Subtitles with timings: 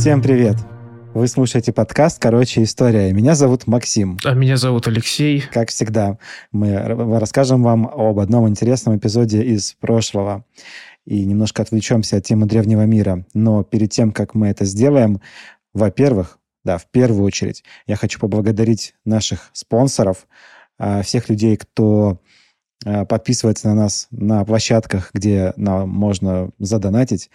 [0.00, 0.56] Всем привет!
[1.12, 3.12] Вы слушаете подкаст «Короче, история».
[3.12, 4.16] Меня зовут Максим.
[4.24, 5.42] А меня зовут Алексей.
[5.42, 6.16] Как всегда,
[6.52, 10.46] мы расскажем вам об одном интересном эпизоде из прошлого
[11.04, 13.26] и немножко отвлечемся от темы древнего мира.
[13.34, 15.20] Но перед тем, как мы это сделаем,
[15.74, 20.26] во-первых, да, в первую очередь, я хочу поблагодарить наших спонсоров,
[20.78, 22.22] а, всех людей, кто
[22.84, 27.30] подписывается на нас на площадках, где нам можно задонатить.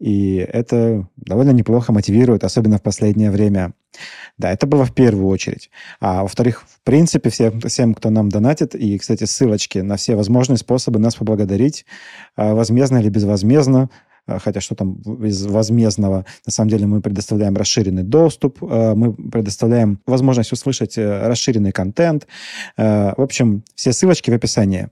[0.00, 3.72] И это довольно неплохо мотивирует, особенно в последнее время.
[4.36, 5.70] Да, это было в первую очередь.
[6.00, 10.58] А во-вторых, в принципе, всем, всем, кто нам донатит, и, кстати, ссылочки на все возможные
[10.58, 11.84] способы нас поблагодарить,
[12.36, 13.90] а, возмездно или безвозмездно,
[14.42, 20.00] хотя что там из возмездного, на самом деле мы предоставляем расширенный доступ, а, мы предоставляем
[20.06, 22.26] возможность услышать э, расширенный контент.
[22.76, 24.88] В общем, все ссылочки в описании.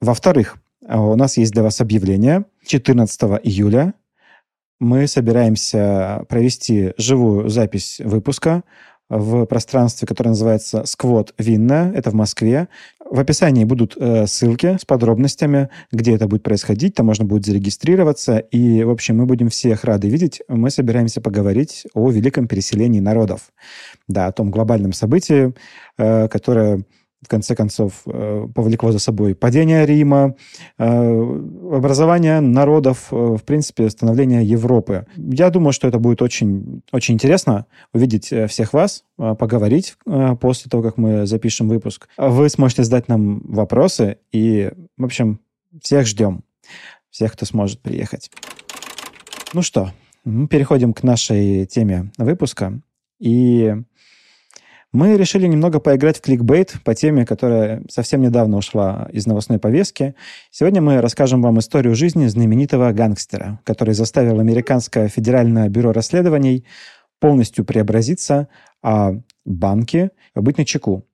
[0.00, 0.56] Во-вторых,
[0.88, 2.44] у нас есть для вас объявление.
[2.66, 3.94] 14 июля
[4.82, 8.64] мы собираемся провести живую запись выпуска
[9.12, 11.92] в пространстве, которое называется «Сквот Винна».
[11.94, 12.68] Это в Москве.
[13.04, 16.94] В описании будут э, ссылки с подробностями, где это будет происходить.
[16.94, 18.38] Там можно будет зарегистрироваться.
[18.38, 20.40] И, в общем, мы будем всех рады видеть.
[20.48, 23.52] Мы собираемся поговорить о великом переселении народов.
[24.08, 25.52] Да, о том глобальном событии,
[25.98, 26.84] э, которое
[27.22, 30.34] в конце концов, э, повлекло за собой падение Рима,
[30.78, 35.06] э, образование народов, э, в принципе, становление Европы.
[35.16, 39.94] Я думаю, что это будет очень, очень интересно увидеть всех вас, поговорить
[40.40, 42.08] после того, как мы запишем выпуск.
[42.16, 45.38] Вы сможете задать нам вопросы, и, в общем,
[45.80, 46.42] всех ждем.
[47.10, 48.30] Всех, кто сможет приехать.
[49.52, 49.90] Ну что,
[50.24, 52.80] мы переходим к нашей теме выпуска.
[53.20, 53.74] И
[54.92, 60.14] мы решили немного поиграть в кликбейт по теме, которая совсем недавно ушла из новостной повестки.
[60.50, 66.66] Сегодня мы расскажем вам историю жизни знаменитого гангстера, который заставил американское федеральное бюро расследований
[67.20, 68.48] полностью преобразиться,
[68.82, 69.14] а
[69.46, 71.06] банки быть на чеку.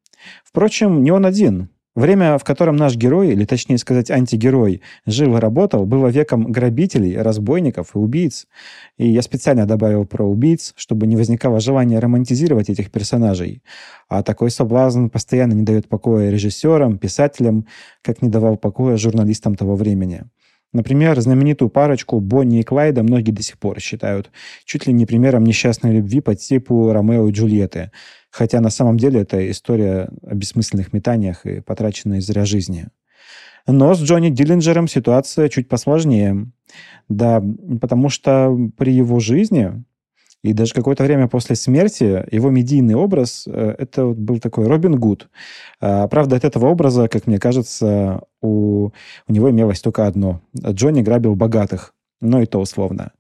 [0.44, 1.70] Впрочем, не он один.
[1.98, 7.20] Время, в котором наш герой, или точнее сказать антигерой, жил и работал, было веком грабителей,
[7.20, 8.46] разбойников и убийц.
[8.98, 13.64] И я специально добавил про убийц, чтобы не возникало желания романтизировать этих персонажей.
[14.08, 17.66] А такой соблазн постоянно не дает покоя режиссерам, писателям,
[18.02, 20.22] как не давал покоя журналистам того времени.
[20.72, 24.30] Например, знаменитую парочку Бонни и Клайда многие до сих пор считают
[24.64, 27.90] чуть ли не примером несчастной любви по типу Ромео и Джульетты,
[28.30, 32.88] хотя на самом деле это история о бессмысленных метаниях и потраченной зря жизни.
[33.66, 36.46] Но с Джонни Диллинджером ситуация чуть посложнее.
[37.08, 37.42] Да,
[37.80, 39.84] потому что при его жизни
[40.48, 44.96] и даже какое-то время после смерти его медийный образ э, это вот был такой Робин
[44.96, 45.28] Гуд.
[45.80, 48.90] А, правда, от этого образа, как мне кажется, у,
[49.26, 50.40] у него имелось только одно.
[50.56, 53.12] Джонни грабил богатых, но и то условно.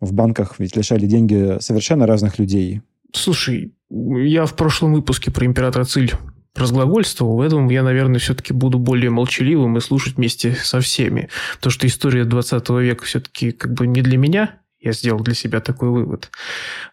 [0.00, 2.82] В банках ведь лишали деньги совершенно разных людей.
[3.12, 6.12] Слушай, я в прошлом выпуске про императора Циль
[6.54, 11.28] разглагольствовал, в этом я, наверное, все-таки буду более молчаливым и слушать вместе со всеми.
[11.56, 15.60] Потому что история 20 века все-таки как бы не для меня, я сделал для себя
[15.60, 16.30] такой вывод.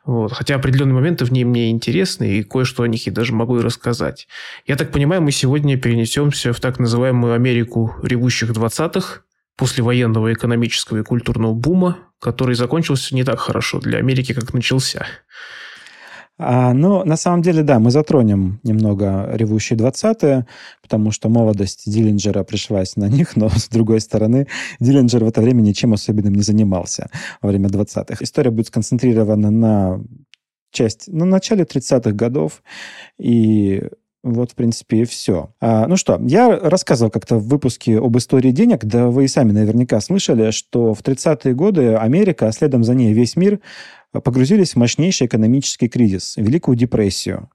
[0.06, 0.34] Вот.
[0.34, 3.62] Хотя определенные моменты в ней мне интересны, и кое-что о них я даже могу и
[3.62, 4.28] рассказать.
[4.66, 9.22] Я так понимаю, мы сегодня перенесемся в так называемую Америку ревущих 20-х,
[9.58, 15.06] послевоенного экономического и культурного бума, который закончился не так хорошо для Америки, как начался.
[16.38, 20.46] А, ну, на самом деле, да, мы затронем немного ревущие 20-е,
[20.82, 24.48] потому что молодость Диллинджера пришлась на них, но, с другой стороны,
[24.80, 27.10] Диллинджер в это время ничем особенным не занимался
[27.42, 28.18] во время 20-х.
[28.20, 30.02] История будет сконцентрирована на
[30.72, 32.62] часть, на начале 30-х годов,
[33.18, 33.84] и
[34.26, 35.54] вот, в принципе, и все.
[35.62, 39.52] А, ну что, я рассказывал как-то в выпуске об истории денег, да вы и сами
[39.52, 43.60] наверняка слышали, что в 30-е годы Америка, а следом за ней весь мир,
[44.22, 47.50] погрузились в мощнейший экономический кризис, Великую депрессию.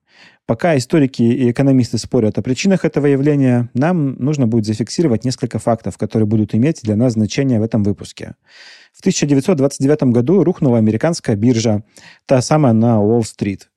[0.47, 5.97] Пока историки и экономисты спорят о причинах этого явления, нам нужно будет зафиксировать несколько фактов,
[5.97, 8.35] которые будут иметь для нас значение в этом выпуске.
[8.93, 11.85] В 1929 году рухнула американская биржа,
[12.27, 13.70] та самая на Уолл-стрит.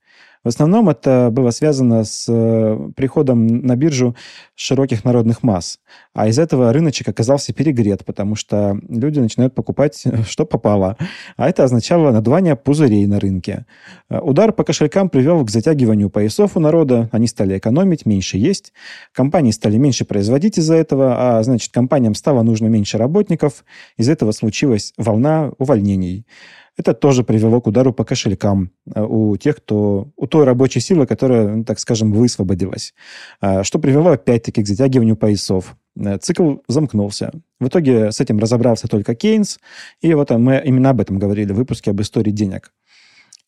[0.44, 4.13] В основном это было связано с э, приходом на биржу
[4.56, 5.80] широких народных масс.
[6.13, 10.98] А из этого рыночек оказался перегрет, потому что люди начинают покупать, что попало.
[11.38, 13.66] А это означало надувание пузырей на рынке.
[14.10, 17.07] Э, удар по кошелькам привел к затягиванию поясов у народа.
[17.13, 18.74] Они стали экономить, меньше есть.
[19.13, 23.63] Компании стали меньше производить из-за этого, а значит, компаниям стало нужно меньше работников.
[23.95, 26.25] Из этого случилась волна увольнений.
[26.75, 30.09] Это тоже привело к удару по кошелькам э, у тех, кто...
[30.15, 32.93] у той рабочей силы, которая, ну, так скажем, высвободилась.
[33.41, 35.75] А, что привело, опять-таки, к затягиванию поясов.
[35.95, 37.31] Э, цикл замкнулся.
[37.59, 39.59] В итоге с этим разобрался только Кейнс,
[40.01, 42.71] и вот мы именно об этом говорили в выпуске об истории денег.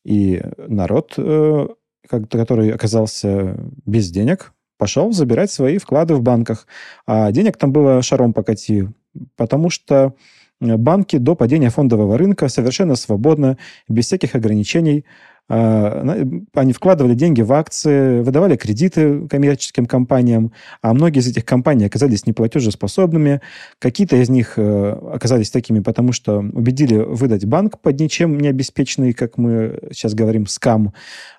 [0.04, 1.68] И народ, э,
[2.07, 6.68] который оказался без денег, пошел забирать свои вклады в банках.
[7.07, 8.88] А денег там было шаром покати,
[9.36, 10.13] потому что
[10.62, 13.57] банки до падения фондового рынка совершенно свободно,
[13.88, 15.06] без всяких ограничений
[15.48, 16.25] а,
[16.56, 22.25] они вкладывали деньги в акции, выдавали кредиты коммерческим компаниям, а многие из этих компаний оказались
[22.25, 23.42] неплатежеспособными.
[23.78, 29.13] Какие-то из них э, оказались такими, потому что убедили выдать банк под ничем не обеспеченный,
[29.13, 30.94] как мы сейчас говорим, скам.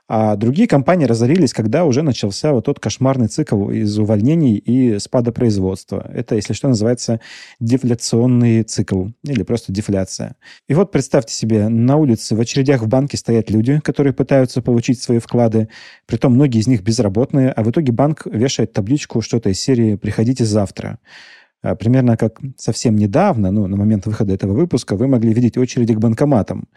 [0.08, 5.32] А другие компании разорились, когда уже начался вот тот кошмарный цикл из увольнений и спада
[5.32, 6.08] производства.
[6.14, 7.20] Это, если что, называется
[7.58, 10.36] дефляционный цикл или просто дефляция.
[10.68, 15.02] И вот представьте себе, на улице в очередях в банке стоят люди, которые пытаются получить
[15.02, 15.68] свои вклады,
[16.06, 20.44] притом многие из них безработные, а в итоге банк вешает табличку что-то из серии «Приходите
[20.44, 21.00] завтра».
[21.62, 25.94] А, примерно как совсем недавно, ну, на момент выхода этого выпуска, вы могли видеть очереди
[25.94, 26.68] к банкоматам.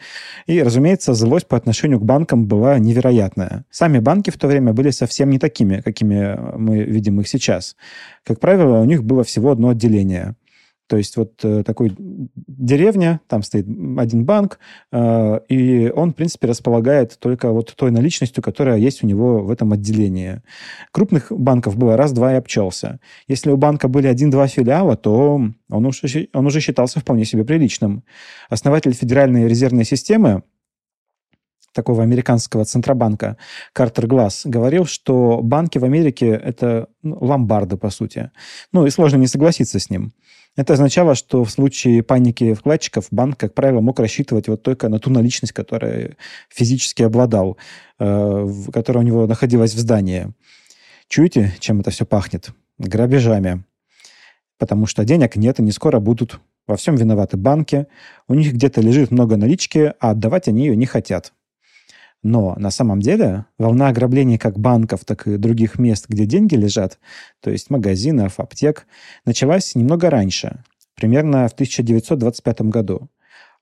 [0.47, 3.65] И, разумеется, злость по отношению к банкам была невероятная.
[3.69, 7.75] Сами банки в то время были совсем не такими, какими мы видим их сейчас.
[8.23, 10.35] Как правило, у них было всего одно отделение–
[10.89, 14.57] то есть вот э, такой деревня, там стоит один банк,
[14.91, 19.51] э, и он, в принципе, располагает только вот той наличностью, которая есть у него в
[19.51, 20.41] этом отделении.
[20.91, 22.99] Крупных банков было раз-два и обчелся.
[23.27, 25.39] Если у банка были один-два филиала, то
[25.69, 28.03] он уже, он уже считался вполне себе приличным.
[28.49, 30.41] Основатель Федеральной резервной системы,
[31.73, 33.37] такого американского центробанка
[33.73, 38.31] Картер Глаз говорил, что банки в Америке– это ну, ломбарды, по сути.
[38.71, 40.13] Ну, и сложно не согласиться с ним.
[40.55, 44.99] Это означало, что в случае паники вкладчиков банк, как правило, мог рассчитывать вот только на
[44.99, 46.17] ту наличность, которая
[46.49, 47.57] физически обладал,
[47.99, 50.33] э, которая у него находилась в здании.
[51.07, 52.49] Чуете, чем это все пахнет?
[52.77, 53.63] Грабежами.
[54.57, 56.39] Потому что денег нет и не скоро будут.
[56.67, 57.87] Во всем виноваты банки.
[58.27, 61.33] У них где-то лежит много налички, а отдавать они ее не хотят.
[62.21, 66.99] Но на самом деле волна ограблений как банков, так и других мест, где деньги лежат,
[67.39, 68.87] то есть магазинов, аптек,
[69.25, 70.63] началась немного раньше,
[70.95, 73.09] примерно в 1925 году.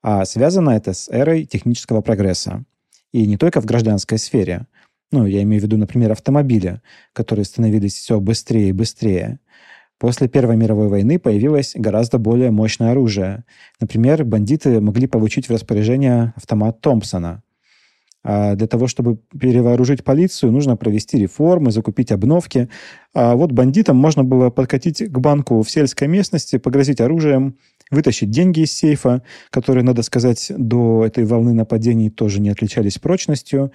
[0.02, 2.66] А связано это с эрой технического прогресса.
[3.12, 4.66] И не только в гражданской сфере.
[5.12, 6.82] Ну, я имею в виду, например, автомобили,
[7.14, 9.40] которые становились все быстрее и быстрее.
[10.00, 13.46] После Первой мировой войны появилось гораздо более мощное оружие.
[13.80, 17.44] Например, бандиты могли получить в распоряжение автомат Томпсона–
[18.28, 22.68] для того, чтобы перевооружить полицию, нужно провести реформы, закупить обновки.
[23.14, 27.56] А вот бандитам можно было подкатить к банку в сельской местности, погрозить оружием,
[27.90, 33.72] вытащить деньги из сейфа, которые, надо сказать, до этой волны нападений тоже не отличались прочностью,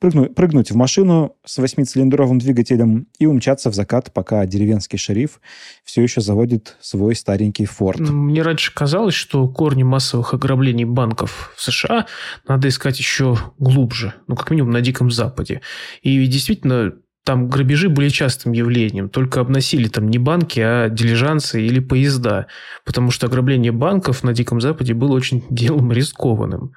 [0.00, 5.40] прыгнуть, в машину с восьмицилиндровым двигателем и умчаться в закат, пока деревенский шериф
[5.84, 8.00] все еще заводит свой старенький Форд.
[8.00, 12.06] Мне раньше казалось, что корни массовых ограблений банков в США
[12.48, 15.60] надо искать еще глубже, ну, как минимум на Диком Западе.
[16.02, 16.94] И действительно,
[17.30, 22.48] там грабежи были частым явлением, только обносили там не банки, а дилижансы или поезда,
[22.84, 26.72] потому что ограбление банков на Диком Западе было очень делом рискованным.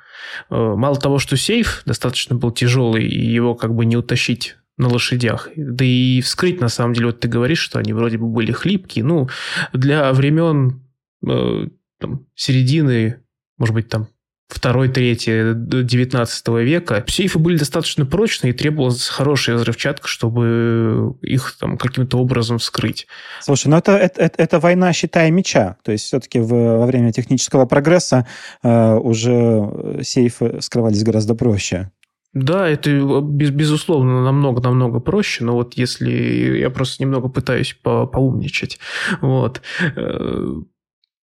[0.51, 4.89] Э, мало того, что сейф достаточно был тяжелый, и его как бы не утащить на
[4.89, 5.49] лошадях.
[5.55, 9.03] Да и вскрыть, на самом деле, вот ты говоришь, что они вроде бы были хлипкие.
[9.03, 9.29] Ну,
[9.73, 10.83] для времен
[11.27, 11.67] э,
[11.99, 13.23] там, середины,
[13.57, 14.07] может быть, там
[14.47, 21.77] второй, третьей 19 века, сейфы были достаточно прочные и требовалась хорошая взрывчатка, чтобы их там
[21.77, 23.07] каким-то образом вскрыть.
[23.41, 25.77] Слушай, ну это, это, это война, считая меча.
[25.83, 28.27] То есть все-таки во время технического прогресса
[28.61, 31.91] э, уже сейфы скрывались гораздо проще.
[32.33, 38.79] Да, это без, безусловно намного-намного проще, но вот если я просто немного пытаюсь по поумничать,
[39.21, 39.61] вот,
[39.95, 40.55] э,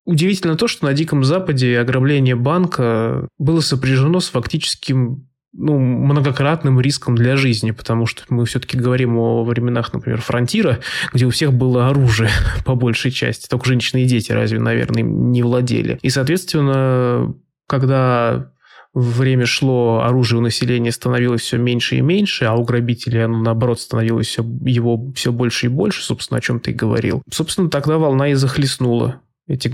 [0.05, 7.17] Удивительно то, что на Диком Западе ограбление банка было сопряжено с фактическим ну, многократным риском
[7.17, 10.79] для жизни, потому что мы все-таки говорим о временах, например, фронтира,
[11.13, 12.31] где у всех было оружие
[12.65, 15.99] по большей части, только женщины и дети разве, наверное, не владели.
[16.03, 17.35] И, соответственно,
[17.67, 18.53] когда
[18.95, 23.81] время шло, оружие у населения становилось все меньше и меньше, а у грабителей оно, наоборот,
[23.81, 27.23] становилось все, его все больше и больше, собственно, о чем ты и говорил.
[27.31, 29.69] Собственно, тогда волна и захлестнула эти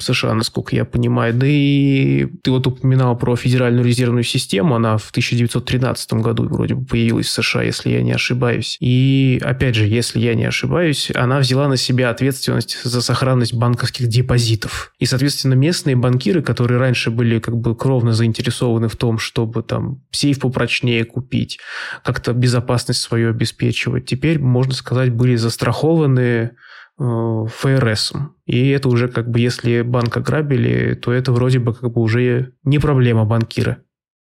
[0.00, 1.34] США, насколько я понимаю.
[1.34, 6.84] Да и ты вот упоминал про Федеральную резервную систему, она в 1913 году вроде бы
[6.86, 8.76] появилась в США, если я не ошибаюсь.
[8.80, 14.06] И, опять же, если я не ошибаюсь, она взяла на себя ответственность за сохранность банковских
[14.06, 14.92] депозитов.
[15.00, 20.02] И, соответственно, местные банкиры, которые раньше были как бы кровно заинтересованы в том, чтобы там
[20.12, 21.58] сейф попрочнее купить,
[22.04, 26.52] как-то безопасность свою обеспечивать, теперь, можно сказать, были застрахованы
[26.98, 28.12] ФРС.
[28.46, 32.52] И это уже как бы, если банк ограбили, то это вроде бы как бы уже
[32.62, 33.78] не проблема банкира.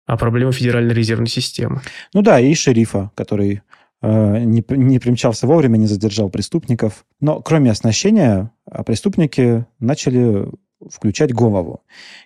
[0.07, 1.83] а проблема Федеральной резервной системы.
[2.15, 3.63] Ну да, и шерифа, который
[4.01, 7.05] э, не, не примчался вовремя, не задержал преступников.
[7.21, 10.49] Но кроме оснащения, а преступники начали
[10.91, 11.83] включать голову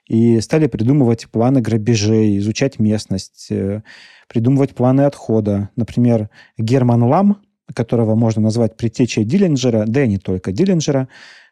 [0.06, 3.82] и стали придумывать планы грабежей, изучать местность, э,
[4.28, 5.70] придумывать планы отхода.
[5.76, 7.42] Например, Герман Лам,
[7.74, 11.08] которого можно назвать предтечей Диллинджера, да и не только Диллинджера,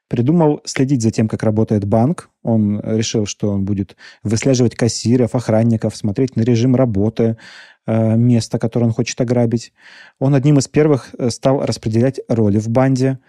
[0.08, 2.30] придумал следить за тем, как работает банк.
[2.42, 7.36] Он решил, что он будет выслеживать кассиров, охранников, смотреть на режим работы
[7.86, 9.72] э, места, которое он хочет ограбить.
[10.18, 13.20] Он одним из первых э, стал распределять роли в банде.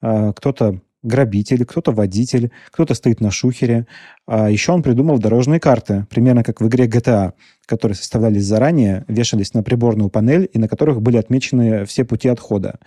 [0.00, 3.86] Э, кто-то грабитель, кто-то водитель, кто-то стоит на шухере.
[4.26, 7.32] А еще он придумал дорожные карты, примерно как в игре GTA,
[7.66, 12.78] которые составлялись заранее, вешались на приборную панель и на которых были отмечены все пути отхода.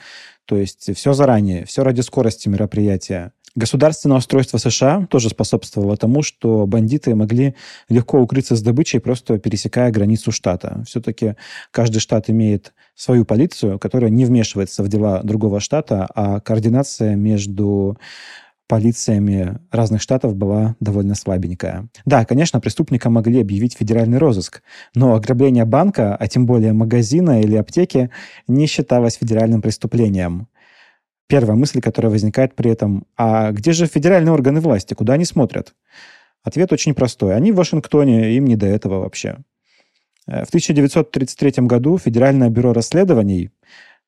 [0.46, 3.32] То есть все заранее, все ради скорости мероприятия.
[3.55, 7.53] Государственное устройство США тоже способствовало тому, что бандиты могли
[7.88, 10.83] легко укрыться с добычей, просто пересекая границу штата.
[10.88, 11.36] Все-таки
[11.69, 17.98] каждый штат имеет свою полицию, которая не вмешивается в дела другого штата, а координация между
[18.67, 21.89] полициями разных штатов была довольно слабенькая.
[22.05, 24.63] Да, конечно, преступника могли объявить федеральный розыск,
[24.95, 28.10] но ограбление банка, а тем более магазина или аптеки,
[28.48, 30.48] не считалось федеральным преступлением.
[31.27, 35.73] Первая мысль, которая возникает при этом, а где же федеральные органы власти, куда они смотрят?
[36.43, 37.35] Ответ очень простой.
[37.35, 39.37] Они в Вашингтоне, им не до этого вообще.
[40.27, 43.51] Э, в 1933 году Федеральное бюро расследований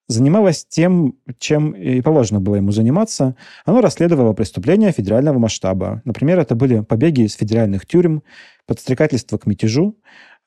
[0.07, 3.36] занималось тем, чем и положено было ему заниматься.
[3.65, 6.01] Оно расследовало преступления федерального масштаба.
[6.05, 8.22] Например, это были побеги из федеральных тюрем,
[8.67, 9.98] подстрекательство к мятежу,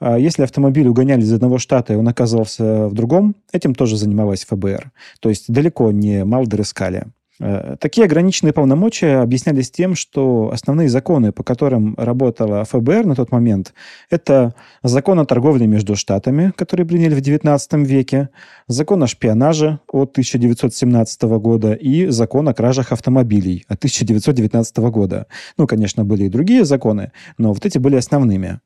[0.00, 4.92] если автомобиль угоняли из одного штата, и он оказался в другом, этим тоже занималась ФБР.
[5.20, 7.06] То есть далеко не Малдер искали.
[7.40, 13.30] Э, такие ограниченные полномочия объяснялись тем, что основные законы, по которым работала ФБР на тот
[13.30, 13.74] момент,
[14.10, 18.30] это закон о торговле между штатами, который приняли в XIX веке,
[18.66, 25.26] закон о шпионаже от 1917 года и закон о кражах автомобилей от 1919 года.
[25.56, 28.60] Ну, конечно, были и другие законы, но вот эти были основными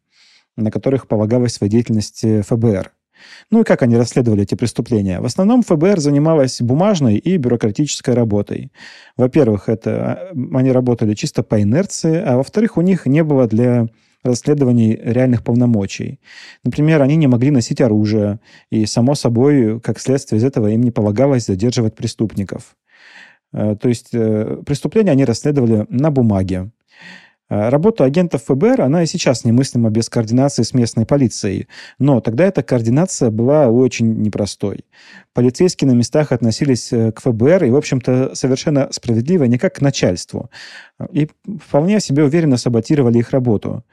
[0.57, 2.93] на которых полагалась деятельность ФБР.
[3.51, 5.21] Ну и как они расследовали эти преступления?
[5.21, 8.73] В основном ФБР занималась бумажной и бюрократической работой.
[9.17, 13.89] Во-первых, это а, они работали чисто по инерции, а во-вторых, у них не было для
[14.23, 16.21] расследований реальных полномочий.
[16.65, 18.39] Например, они не могли носить оружие,
[18.71, 22.77] и, само собой, как следствие из этого, им не полагалось задерживать преступников.
[23.53, 26.71] Э, то есть э, преступления они расследовали на бумаге.
[27.53, 31.69] Э, работа агентов ФБР, она и сейчас немыслима без координации с местной полицией.
[31.99, 34.87] Но тогда эта координация была очень непростой.
[35.35, 39.81] Полицейские на местах относились э, к ФБР и, в общем-то, совершенно справедливо не как к
[39.83, 40.51] начальству.
[41.11, 41.29] И
[41.63, 43.85] вполне себе уверенно саботировали их работу.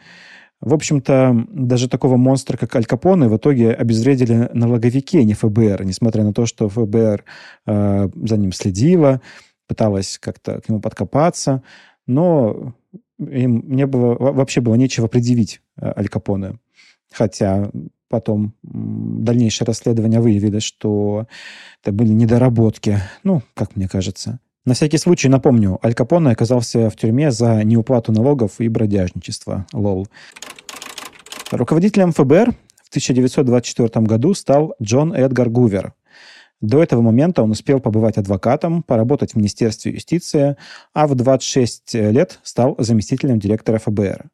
[0.62, 5.84] В общем-то, даже такого монстра, как Аль Капоне, в итоге обезвредили налоговики, а не ФБР,
[5.84, 7.26] несмотря на то, что ФБР
[7.66, 9.22] э, за ним следила,
[9.68, 11.62] пыталась как-то к нему подкопаться.
[12.08, 12.74] Но
[13.20, 16.60] им не было, вообще было нечего предъявить э, Аль Капоне.
[17.12, 17.70] Хотя
[18.08, 21.28] потом дальнейшее расследование выявили, что
[21.82, 23.00] это были недоработки.
[23.24, 24.40] Ну, как мне кажется.
[24.66, 29.66] На всякий случай напомню, Аль Капоне оказался в тюрьме за неуплату налогов и бродяжничество.
[29.74, 30.08] Лол.
[31.52, 32.52] Руководителем ФБР
[32.84, 35.94] в 1924 году стал Джон Эдгар Гувер,
[36.62, 40.58] до этого момента он успел побывать адвокатом, поработать в Министерстве юстиции,
[40.94, 44.30] а в 26 лет стал заместителем директора ФБР.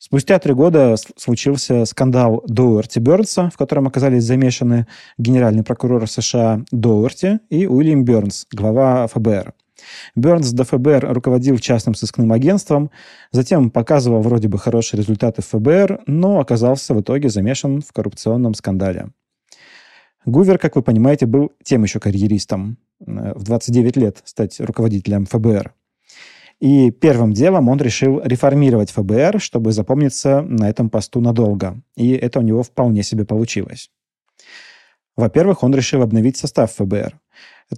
[0.00, 4.86] Спустя три года случился скандал Доуэрти Бёрнса, в котором оказались замешаны
[5.18, 9.54] генеральный прокурор США Доуэрти и Уильям Бёрнс, глава ФБР.
[10.14, 12.92] Бёрнс до ФБР руководил частным сыскным агентством,
[13.32, 19.08] затем показывал вроде бы хорошие результаты ФБР, но оказался в итоге замешан в коррупционном скандале.
[20.28, 22.76] Гувер, как вы понимаете, был тем еще карьеристом.
[23.00, 25.72] Э, в 29 лет стать руководителем ФБР.
[26.60, 31.80] И первым делом он решил реформировать ФБР, чтобы запомниться на этом посту надолго.
[31.96, 33.90] И это у него вполне себе получилось.
[35.16, 37.18] Во-первых, он решил обновить состав ФБР.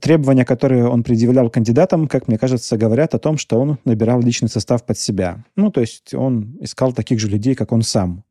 [0.00, 4.48] Требования, которые он предъявлял кандидатам, как мне кажется, говорят о том, что он набирал личный
[4.48, 5.44] состав под себя.
[5.54, 8.24] Ну, то есть он искал таких же людей, как он сам.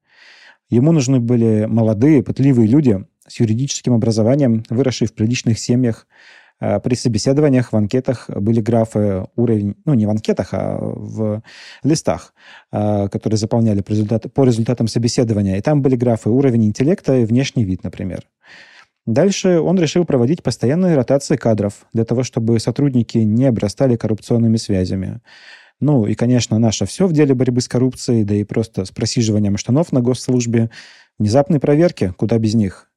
[0.70, 6.08] Ему нужны были молодые, пытливые люди, с юридическим образованием, выросшие в приличных семьях.
[6.60, 11.42] А, при собеседованиях в анкетах были графы уровень, ну не в анкетах, а в
[11.84, 12.34] листах,
[12.72, 15.58] а, которые заполняли по, результат, по результатам собеседования.
[15.58, 18.24] И там были графы уровень интеллекта и внешний вид, например.
[19.06, 25.22] Дальше он решил проводить постоянные ротации кадров для того, чтобы сотрудники не обрастали коррупционными связями.
[25.80, 29.56] Ну и, конечно, наше все в деле борьбы с коррупцией, да и просто с просиживанием
[29.58, 30.70] штанов на госслужбе
[31.20, 32.89] Внезапные проверки, куда без них.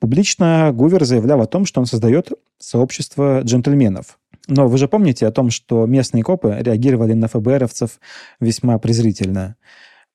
[0.00, 4.18] Публично Гувер заявлял о том, что он создает сообщество джентльменов.
[4.48, 8.00] Но вы же помните о том, что местные копы реагировали на ФБРовцев
[8.40, 9.56] весьма презрительно.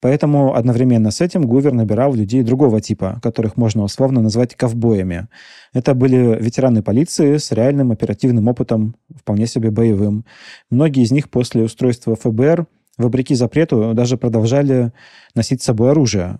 [0.01, 5.27] Поэтому одновременно с этим Гувер набирал людей другого типа, которых можно условно назвать ковбоями.
[5.73, 10.25] Это были ветераны полиции с реальным оперативным опытом, вполне себе боевым.
[10.69, 14.91] Многие из них после устройства ФБР, вопреки запрету, даже продолжали
[15.33, 16.39] носить с собой оружие.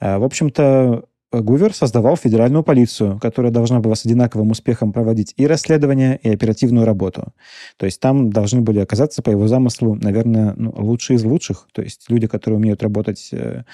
[0.00, 1.04] А, в общем-то,
[1.42, 6.86] Гувер создавал федеральную полицию, которая должна была с одинаковым успехом проводить и расследование, и оперативную
[6.86, 7.32] работу.
[7.76, 11.66] То есть там должны были оказаться, по его замыслу, наверное, ну, лучшие из лучших.
[11.72, 13.64] То есть люди, которые умеют работать э,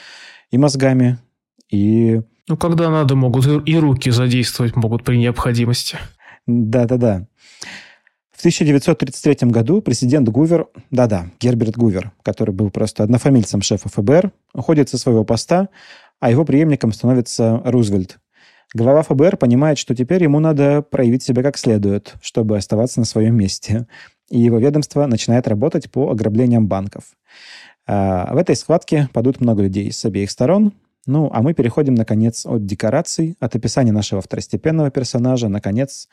[0.50, 1.19] и мозгами,
[1.71, 2.21] и...
[2.49, 5.99] Ну, когда надо, могут и руки задействовать могут при необходимости.
[6.47, 7.26] Да-да-да.
[8.33, 14.88] В 1933 году президент Гувер, да-да, Герберт Гувер, который был просто однофамильцем шефа ФБР, уходит
[14.88, 15.69] со своего поста,
[16.20, 18.18] а его преемником становится Рузвельт.
[18.72, 23.34] Глава ФБР понимает, что теперь ему надо проявить себя как следует, чтобы оставаться на своем
[23.34, 23.88] месте.
[24.30, 27.02] И его ведомство начинает работать по ограблениям банков.
[27.86, 30.72] А в этой схватке падут много людей с обеих сторон.
[31.06, 36.08] Ну, а мы переходим, наконец, от декораций, от описания нашего второстепенного персонажа, наконец,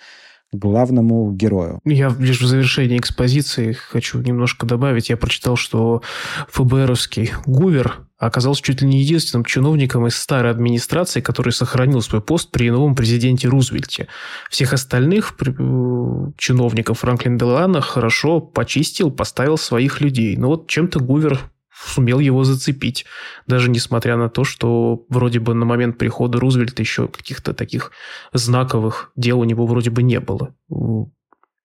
[0.54, 1.80] главному герою.
[1.86, 5.10] Я лишь в завершении экспозиции хочу немножко добавить.
[5.10, 6.01] Я прочитал, что
[6.50, 12.51] ФБРовский Гувер оказался чуть ли не единственным чиновником из старой администрации, который сохранил свой пост
[12.51, 14.08] при новом президенте Рузвельте.
[14.50, 15.51] Всех остальных э,
[16.38, 20.36] чиновников Франклин Делана хорошо почистил, поставил своих людей.
[20.38, 21.39] Но вот чем-то Гувер
[21.86, 23.05] сумел его зацепить.
[23.46, 27.91] Даже несмотря на то, что вроде бы на момент прихода Рузвельта еще каких-то таких
[28.34, 30.53] знаковых дел у него вроде бы не было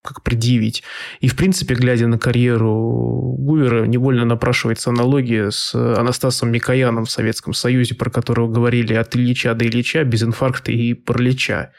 [0.03, 0.83] как предъявить.
[1.21, 7.55] И, в принципе, глядя на карьеру Гувера, невольно напрашивается аналогия с Анастасом Микояном в Советском
[7.55, 11.71] Союзе, про которого говорили от Ильича до Ильича, без инфаркта и паралича.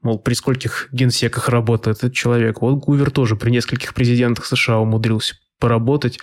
[0.00, 2.62] Мол, при скольких генсеках работает этот человек.
[2.62, 6.20] Вот Гувер тоже при нескольких президентах США умудрился поработать.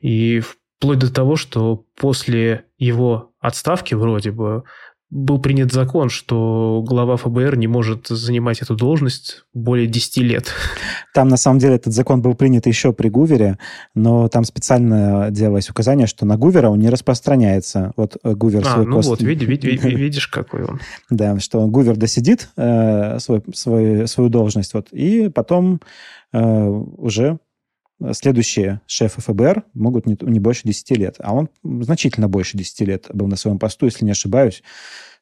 [0.00, 0.42] И
[0.76, 4.64] вплоть до того, что после его отставки вроде бы
[5.14, 10.48] был принят закон, что глава ФБР не может занимать эту должность более 10 лет.
[11.14, 13.58] Там, на самом деле, этот закон был принят еще при Гувере,
[13.94, 17.92] но там специально делалось указание, что на Гувера он не распространяется.
[17.96, 19.08] Вот э, Гувер а, свой ну пост...
[19.08, 20.80] вот, види, види, видишь, какой он.
[21.10, 25.80] Да, что Гувер досидит э, свой, свой, свою должность, вот, и потом
[26.32, 27.38] э, уже
[28.12, 33.06] следующие шефы ФБР могут не, не больше 10 лет, а он значительно больше 10 лет
[33.12, 34.62] был на своем посту, если не ошибаюсь.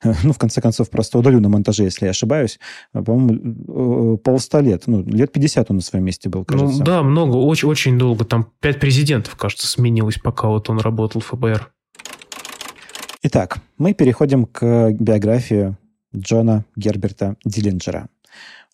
[0.24, 2.58] Ну, в конце концов, просто удалю на монтаже, если я ошибаюсь.
[2.92, 4.88] По-моему, э, полста лет.
[4.88, 6.78] Ну, лет 50 он на своем месте был, ну кажется.
[6.80, 8.24] Ну, да, много, очень, очень долго.
[8.24, 11.70] Там пять президентов, кажется, сменилось, пока вот он работал в ФБР.
[13.22, 15.76] Итак, мы переходим к биографии
[16.14, 18.08] Джона Герберта Диллинджера.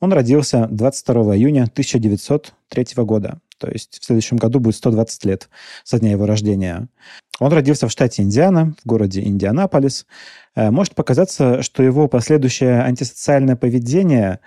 [0.01, 5.49] Он родился 22 июня 1903 года то есть в следующем году будет 120 лет
[5.85, 6.89] со дня его рождения.
[7.41, 10.07] Он родился в штате Индиана, в городе Индианаполис.
[10.57, 14.41] Э, может показаться, что его последующее антисоциальное поведение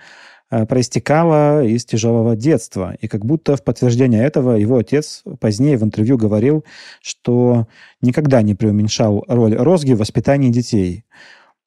[0.50, 2.94] э, проистекало из тяжелого детства.
[3.00, 6.64] И как будто в подтверждение этого его отец позднее в интервью говорил,
[7.00, 7.66] что
[8.02, 11.04] никогда не преуменьшал роль розги в воспитании детей.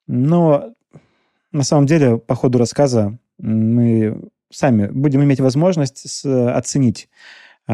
[0.08, 0.76] Но
[1.52, 7.10] на самом деле, по ходу рассказа мы сами будем иметь возможность с, оценить
[7.68, 7.74] э,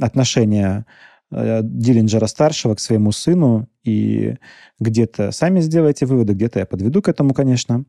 [0.00, 0.86] отношение
[1.30, 4.36] э, Диллинджера-старшего к своему сыну, и
[4.78, 7.84] где-то сами сделайте выводы, где-то я подведу к этому, конечно.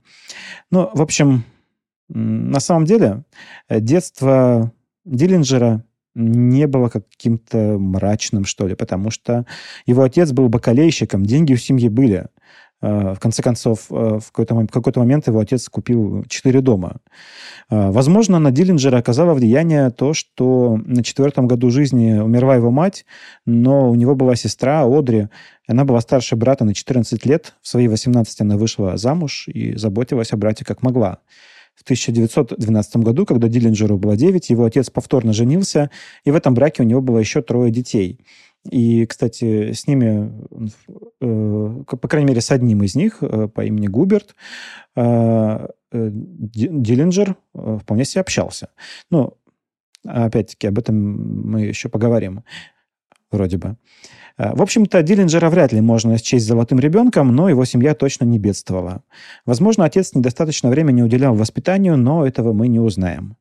[0.72, 1.44] Ну, в общем,
[2.08, 3.24] на самом деле,
[3.70, 4.72] детство
[5.06, 5.84] Диллинджера
[6.16, 9.46] не было каким-то мрачным, что ли, потому что
[9.86, 12.28] его отец был бакалейщиком, деньги у семьи были.
[12.82, 16.98] Э, в конце концов, э, в какой-то, в какой-то момент его отец купил четыре дома.
[17.70, 23.06] Э, возможно, на Диллинджера оказало влияние то, что на четвертом году жизни умерла его мать,
[23.46, 25.28] но у него была сестра Одри.
[25.68, 27.56] Она была старше брата на 14 лет.
[27.62, 31.20] В свои 18 она вышла замуж и заботилась о брате как могла.
[31.76, 35.90] В 1912 году, когда Диллинджеру было 9, его отец повторно женился,
[36.26, 38.20] и в этом браке у него было еще трое детей–
[38.66, 40.32] и, кстати, с ними,
[41.22, 44.36] э, по крайней мере, с одним из них э, по имени Губерт,
[44.96, 48.70] э, Диллинджер вполне себе общался.
[49.10, 49.38] Ну,
[50.06, 52.44] опять-таки, об этом мы еще поговорим,
[53.32, 53.78] вроде бы.
[54.38, 59.04] В общем-то, Диллинджера вряд ли можно счесть золотым ребенком, но его семья точно не бедствовала.
[59.46, 63.36] Возможно, отец недостаточно времени уделял воспитанию, но этого мы не узнаем.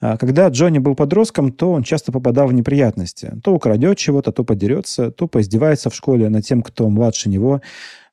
[0.00, 3.32] А когда Джонни был подростком, то он часто попадал в неприятности.
[3.42, 7.62] То украдет чего-то, то подерется, то поиздевается в школе над тем, кто младше него.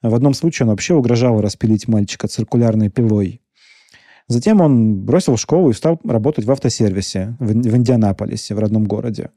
[0.02, 3.42] В одном случае он вообще угрожал распилить мальчика циркулярной пилой.
[4.28, 9.32] Затем он бросил школу и стал работать в автосервисе в, в Индианаполисе, в родном городе.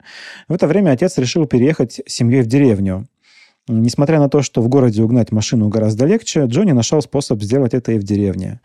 [0.47, 3.09] В это время отец решил переехать с семьей в деревню.
[3.69, 7.93] Несмотря на то, что в городе угнать машину гораздо легче, Джонни нашел способ сделать это
[7.93, 8.61] и в деревне.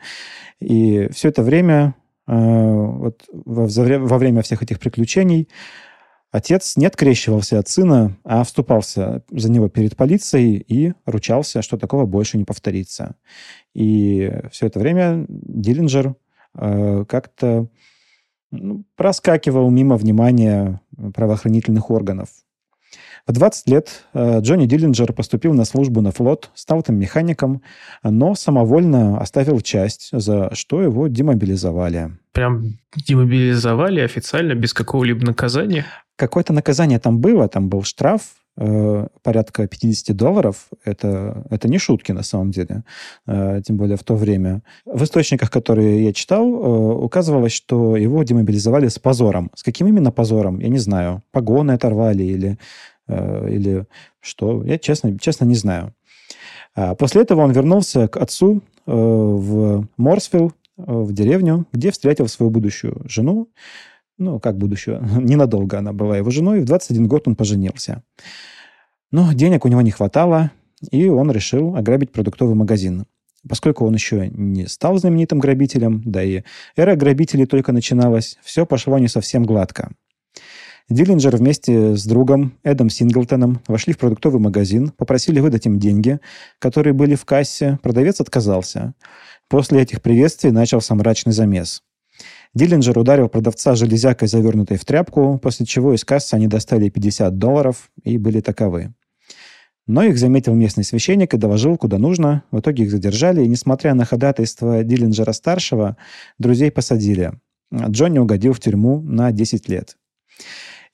[0.60, 1.96] И все это время,
[2.36, 5.50] вот во, во время всех этих приключений,
[6.32, 12.06] отец не открещивался от сына, а вступался за него перед полицией и ручался, что такого
[12.06, 13.16] больше не повторится.
[13.74, 16.16] И все это время Диллинджер
[16.56, 17.68] э, как-то
[18.52, 20.82] ну, проскакивал мимо внимания
[21.14, 22.30] правоохранительных органов.
[23.28, 27.62] В 20 лет э, Джонни Диллинджер поступил на службу на флот, стал там механиком,
[28.04, 32.12] но самовольно оставил часть, за что его демобилизовали.
[32.32, 35.86] Прям демобилизовали официально, без какого-либо наказания?
[36.16, 38.22] Какое-то наказание там было, там был штраф,
[38.58, 40.70] э, порядка 50 долларов.
[40.84, 42.84] Это, это не шутки на самом деле,
[43.28, 44.62] э, тем более в то время.
[44.86, 46.48] В источниках, которые я читал,
[47.04, 49.52] указывалось, что его демобилизовали с позором.
[49.56, 51.22] С каким именно позором, я не знаю.
[51.32, 52.58] Погоны оторвали или
[53.50, 53.86] или
[54.20, 55.94] что, я честно, честно не знаю.
[56.74, 62.28] А после этого он вернулся к отцу э, в Морсвилл, э, в деревню, где встретил
[62.28, 63.50] свою будущую жену.
[64.18, 68.04] Ну, как будущую, ненадолго она была его женой, и в 21 год он поженился.
[69.12, 70.52] Но денег у него не хватало,
[70.90, 73.06] и он решил ограбить продуктовый магазин.
[73.48, 76.44] Поскольку он еще не стал знаменитым грабителем, да и
[76.76, 79.92] эра грабителей только начиналась, все пошло не совсем гладко.
[80.90, 86.20] Диллинджер вместе с другом Эдом Синглтоном вошли в продуктовый магазин, попросили выдать им деньги,
[86.60, 87.80] которые были в кассе.
[87.82, 88.94] Продавец отказался.
[89.48, 91.84] После этих приветствий начался мрачный замес.
[92.54, 97.90] Диллинджер ударил продавца железякой, завернутой в тряпку, после чего из кассы они достали 50 долларов
[98.04, 98.94] и были таковы.
[99.88, 102.44] Но их заметил местный священник и доложил, куда нужно.
[102.52, 105.98] В итоге их задержали, и, несмотря на ходатайство Диллинджера-старшего,
[106.38, 107.34] друзей посадили.
[107.74, 109.98] Джонни угодил в тюрьму на 10 лет.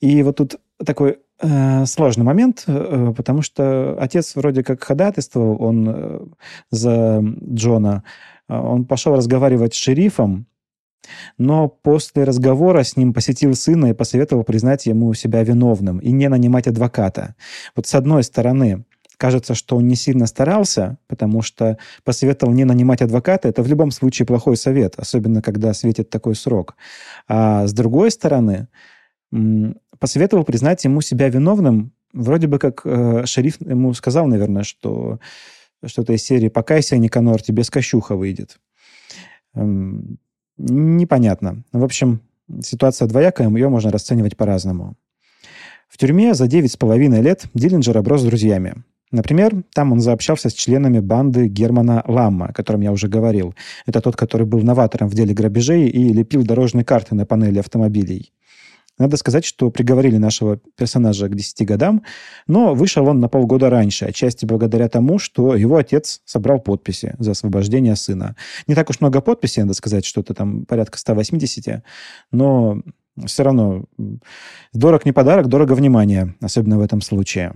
[0.00, 5.88] И вот тут такой э, сложный момент, э, потому что отец вроде как ходатайствовал, он
[5.88, 6.20] э,
[6.70, 8.04] за Джона,
[8.48, 10.46] э, он пошел разговаривать с шерифом,
[11.36, 16.28] но после разговора с ним посетил сына и посоветовал признать ему себя виновным и не
[16.28, 17.34] нанимать адвоката.
[17.74, 18.84] Вот с одной стороны,
[19.16, 23.48] кажется, что он не сильно старался, потому что посоветовал не нанимать адвоката.
[23.48, 26.76] Это в любом случае плохой совет, особенно когда светит такой срок.
[27.26, 28.68] А с другой стороны,
[29.98, 31.92] посоветовал признать ему себя виновным.
[32.12, 35.18] Вроде бы как э, шериф ему сказал, наверное, что
[35.84, 38.58] что-то из серии «Покайся, Никанор, тебе скощуха выйдет».
[39.54, 40.18] Эм,
[40.56, 41.64] непонятно.
[41.72, 42.20] В общем,
[42.62, 44.96] ситуация двоякая, ее можно расценивать по-разному.
[45.88, 48.84] В тюрьме за 9,5 лет Диллинджер оброс друзьями.
[49.10, 53.54] Например, там он заобщался с членами банды Германа Ламма, о котором я уже говорил.
[53.86, 58.32] Это тот, который был новатором в деле грабежей и лепил дорожные карты на панели автомобилей.
[58.98, 62.02] Надо сказать, что приговорили нашего персонажа к 10 годам,
[62.46, 67.30] но вышел он на полгода раньше, отчасти благодаря тому, что его отец собрал подписи за
[67.30, 68.36] освобождение сына.
[68.66, 71.82] Не так уж много подписей, надо сказать, что-то там порядка 180,
[72.32, 72.82] но
[73.26, 73.84] все равно
[74.72, 77.52] дорог не подарок, дорого внимание, особенно в этом случае.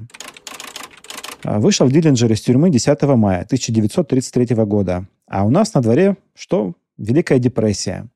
[1.44, 5.06] А, вышел Диллинджер из тюрьмы 10 мая 1933 года.
[5.26, 6.74] А у нас на дворе что?
[6.98, 8.08] Великая депрессия.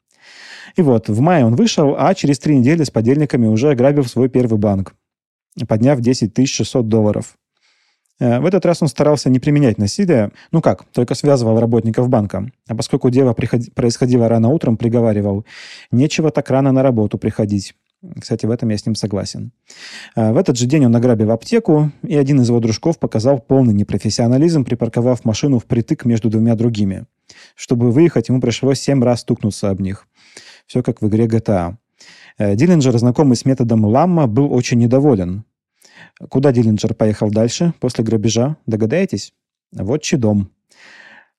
[0.76, 4.28] И вот, в мае он вышел, а через три недели с подельниками уже ограбил свой
[4.28, 4.94] первый банк,
[5.66, 7.36] подняв 10 600 долларов.
[8.18, 10.32] Э, в этот раз он старался не применять насилие.
[10.52, 12.50] Ну как, только связывал работников банка.
[12.68, 13.70] А поскольку дело приходи...
[13.70, 15.44] происходило рано утром, приговаривал,
[15.90, 17.74] нечего так рано на работу приходить.
[18.20, 19.52] Кстати, в этом я с ним согласен.
[20.14, 23.74] Э, в этот же день он награбил аптеку, и один из его дружков показал полный
[23.74, 27.06] непрофессионализм, припарковав машину впритык между двумя другими.
[27.54, 30.06] Чтобы выехать, ему пришлось семь раз стукнуться об них.
[30.66, 31.76] Все как в игре GTA.
[32.38, 35.44] Э, Диллинджер, знакомый с методом Ламма, был очень недоволен.
[36.28, 38.56] Куда Диллинджер поехал дальше, после грабежа?
[38.66, 39.32] Догадаетесь?
[39.72, 40.50] Вот дом.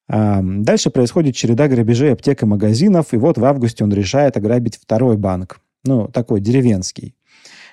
[0.10, 4.78] А, дальше происходит череда грабежей аптек и магазинов, и вот в августе он решает ограбить
[4.78, 5.60] второй банк.
[5.84, 7.16] Ну, такой деревенский.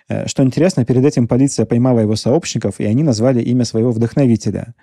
[0.08, 4.74] Э, что интересно, перед этим полиция поймала его сообщников, и они назвали имя своего вдохновителя,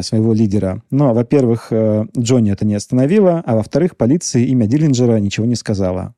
[0.00, 0.82] своего лидера.
[0.90, 1.72] Но, во-первых,
[2.16, 6.14] Джонни это не остановило, а во-вторых, полиции имя Диллинджера ничего не сказала.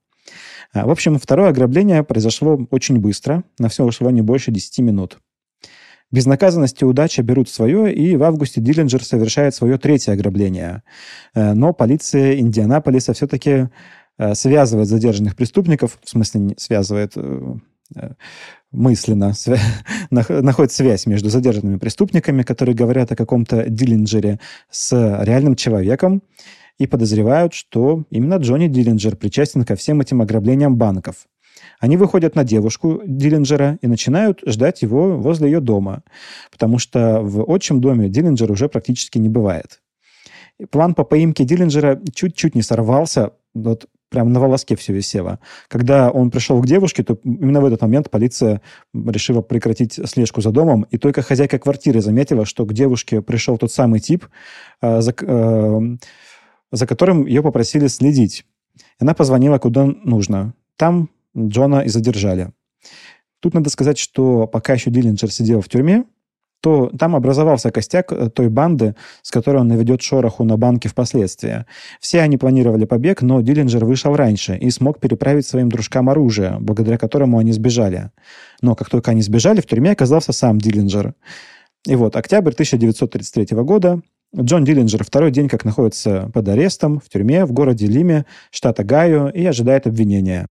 [0.74, 3.44] А, в общем, второе ограбление произошло очень быстро.
[3.58, 5.18] На все ушло не больше 10 минут.
[6.10, 10.82] Безнаказанность и удача берут свое, и в августе Диллинджер совершает свое третье ограбление.
[11.34, 13.68] Э, но полиция Индианаполиса все-таки
[14.18, 17.14] э, связывает задержанных преступников, в смысле связывает
[18.74, 19.32] мысленно
[20.10, 26.22] находит связь между задержанными преступниками, которые говорят о каком-то Диллинджере, с реальным человеком,
[26.78, 31.26] и подозревают, что именно Джонни Диллинджер причастен ко всем этим ограблениям банков.
[31.80, 36.02] Они выходят на девушку Диллинджера и начинают ждать его возле ее дома,
[36.50, 39.80] потому что в отчим доме Диллинджер уже практически не бывает.
[40.70, 45.40] План по поимке Диллинджера чуть-чуть не сорвался, вот прям на волоске все висело.
[45.66, 48.60] Когда он пришел к девушке, то именно в этот момент полиция
[48.94, 53.72] решила прекратить слежку за домом, и только хозяйка квартиры заметила, что к девушке пришел тот
[53.72, 54.26] самый тип,
[54.80, 55.80] э, за, э,
[56.70, 58.46] за которым ее попросили следить.
[59.00, 60.54] Она позвонила куда нужно.
[60.76, 62.52] Там Джона и задержали.
[63.40, 66.04] Тут надо сказать, что пока еще Диллинджер сидел в тюрьме,
[66.64, 71.66] то там образовался костяк э, той банды, с которой он наведет шороху на банке впоследствии.
[72.00, 76.96] Все они планировали побег, но Диллинджер вышел раньше и смог переправить своим дружкам оружие, благодаря
[76.96, 78.12] которому они сбежали.
[78.62, 81.12] Но как только они сбежали, в тюрьме оказался сам Диллинджер.
[81.86, 84.00] И вот, октябрь 1933 года,
[84.34, 89.28] Джон Диллинджер второй день как находится под арестом в тюрьме в городе Лиме, штата Гайо,
[89.28, 90.46] и ожидает обвинения.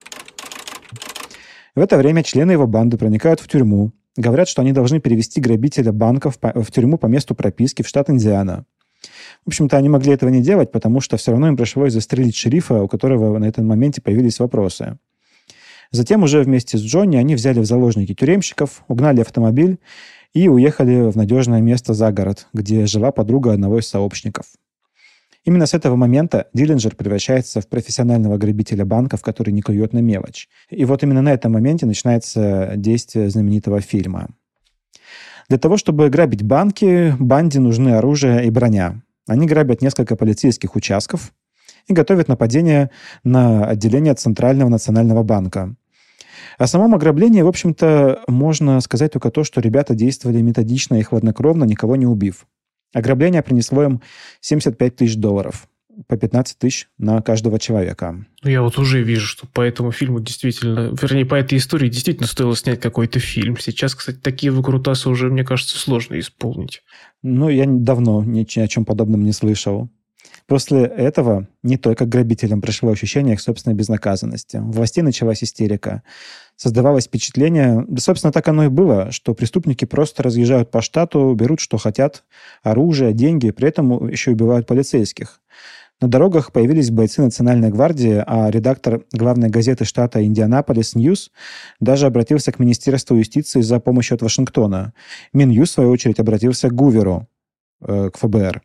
[1.76, 5.92] В это время члены его банды проникают в тюрьму, говорят, что они должны перевести грабителя
[5.92, 8.64] банков в тюрьму по месту прописки в штат Индиана.
[9.44, 12.82] В общем-то, они могли этого не делать, потому что все равно им пришлось застрелить шерифа,
[12.82, 14.98] у которого на этом моменте появились вопросы.
[15.90, 19.78] Затем уже вместе с Джонни они взяли в заложники тюремщиков, угнали автомобиль
[20.34, 24.46] и уехали в надежное место за город, где жила подруга одного из сообщников.
[25.44, 30.48] Именно с этого момента Диллинджер превращается в профессионального грабителя банков, который не клюет на мелочь.
[30.68, 34.28] И вот именно на этом моменте начинается действие знаменитого фильма.
[35.48, 39.02] Для того, чтобы грабить банки, банде нужны оружие и броня.
[39.26, 41.32] Они грабят несколько полицейских участков
[41.88, 42.90] и готовят нападение
[43.24, 45.74] на отделение Центрального национального банка.
[46.58, 51.64] О самом ограблении, в общем-то, можно сказать только то, что ребята действовали методично и хладнокровно,
[51.64, 52.46] никого не убив.
[52.92, 54.02] Ограбление принесло им
[54.40, 55.68] 75 тысяч долларов
[56.08, 58.24] по 15 тысяч на каждого человека.
[58.42, 62.26] Ну, я вот уже вижу, что по этому фильму действительно, вернее, по этой истории действительно
[62.26, 63.58] стоило снять какой-то фильм.
[63.58, 66.82] Сейчас, кстати, такие выкрутасы уже, мне кажется, сложно исполнить.
[67.22, 69.90] Ну, я давно ни о чем подобном не слышал.
[70.50, 74.56] После этого не только грабителям пришло ощущение их собственной безнаказанности.
[74.56, 76.02] В власти началась истерика.
[76.56, 81.60] Создавалось впечатление, да, собственно, так оно и было, что преступники просто разъезжают по штату, берут,
[81.60, 82.24] что хотят,
[82.64, 85.40] оружие, деньги, при этом еще убивают полицейских.
[86.00, 91.30] На дорогах появились бойцы Национальной гвардии, а редактор главной газеты штата Indianapolis News
[91.78, 94.94] даже обратился к Министерству юстиции за помощью от Вашингтона.
[95.32, 97.28] Минюст, в свою очередь, обратился к Гуверу,
[97.82, 98.62] э, к ФБР.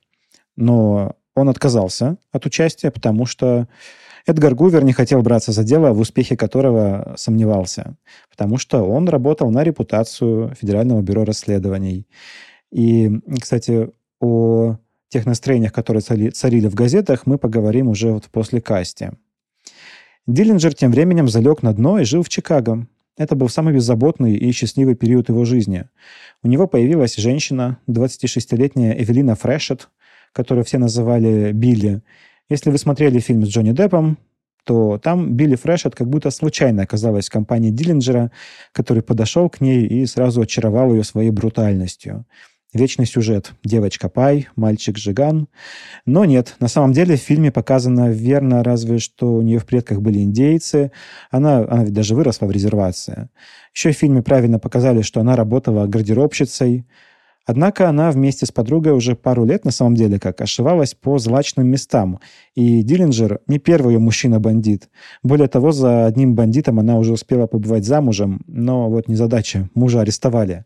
[0.56, 3.68] Но он отказался от участия, потому что
[4.26, 7.96] Эдгар Гувер не хотел браться за дело, в успехе которого сомневался,
[8.30, 12.08] потому что он работал на репутацию Федерального бюро расследований.
[12.72, 14.78] И, кстати, о
[15.10, 19.12] тех настроениях, которые царили в газетах, мы поговорим уже вот после касти.
[20.26, 22.88] Диллинджер тем временем залег на дно и жил в Чикаго.
[23.16, 25.86] Это был самый беззаботный и счастливый период его жизни.
[26.42, 29.90] У него появилась женщина, 26-летняя Эвелина Фрешет,
[30.36, 32.02] которую все называли Билли.
[32.50, 34.18] Если вы смотрели фильм с Джонни Деппом,
[34.66, 38.32] то там Билли Фрешет как будто случайно оказалась в компании Диллинджера,
[38.74, 42.26] который подошел к ней и сразу очаровал ее своей брутальностью.
[42.74, 43.54] Вечный сюжет.
[43.64, 45.48] Девочка Пай, мальчик Жиган.
[46.06, 50.02] Но нет, на самом деле в фильме показано верно, разве что у нее в предках
[50.02, 50.92] были индейцы.
[51.32, 53.30] Она, она ведь даже выросла в резервации.
[53.74, 56.86] Еще в фильме правильно показали, что она работала гардеробщицей,
[57.46, 61.68] Однако она вместе с подругой уже пару лет, на самом деле, как ошивалась по злачным
[61.68, 62.20] местам.
[62.56, 64.90] И Диллинджер не первый ее мужчина-бандит.
[65.22, 70.66] Более того, за одним бандитом она уже успела побывать замужем, но вот незадача, мужа арестовали.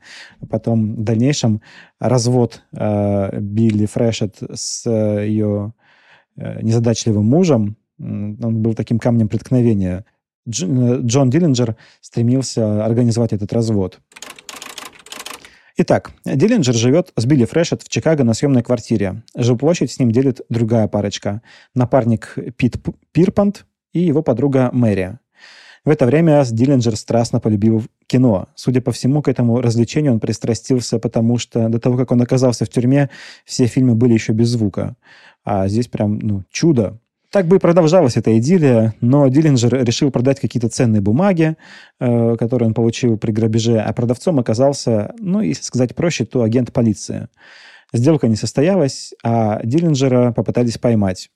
[0.49, 1.61] Потом в дальнейшем
[1.99, 5.73] развод э, Билли Фрешет с э, ее
[6.37, 10.05] э, незадачливым мужем, он был таким камнем преткновения.
[10.47, 10.51] Э,
[11.01, 13.99] Джон Диллинджер стремился организовать этот развод.
[15.81, 19.23] Итак, Диллинджер живет с Билли Фрешет в Чикаго на съемной квартире.
[19.33, 21.41] Жилплощадь с ним делит другая парочка.
[21.73, 22.75] Напарник Пит
[23.13, 25.19] Пирпант и его подруга Мэри.
[25.85, 28.49] В это время Диллинджер страстно полюбил кино.
[28.55, 32.65] Судя по всему, к этому развлечению он пристрастился, потому что до того, как он оказался
[32.65, 33.09] в тюрьме,
[33.45, 34.97] все фильмы были еще без звука.
[35.45, 36.99] А здесь прям ну, чудо.
[37.31, 41.57] Так бы и продолжалась эта идиллия, но Диллинджер решил продать какие-то ценные бумаги,
[41.99, 46.73] э, которые он получил при грабеже, а продавцом оказался, ну, если сказать проще, то агент
[46.73, 47.27] полиции.
[47.93, 51.29] Сделка не состоялась, а Диллинджера попытались поймать.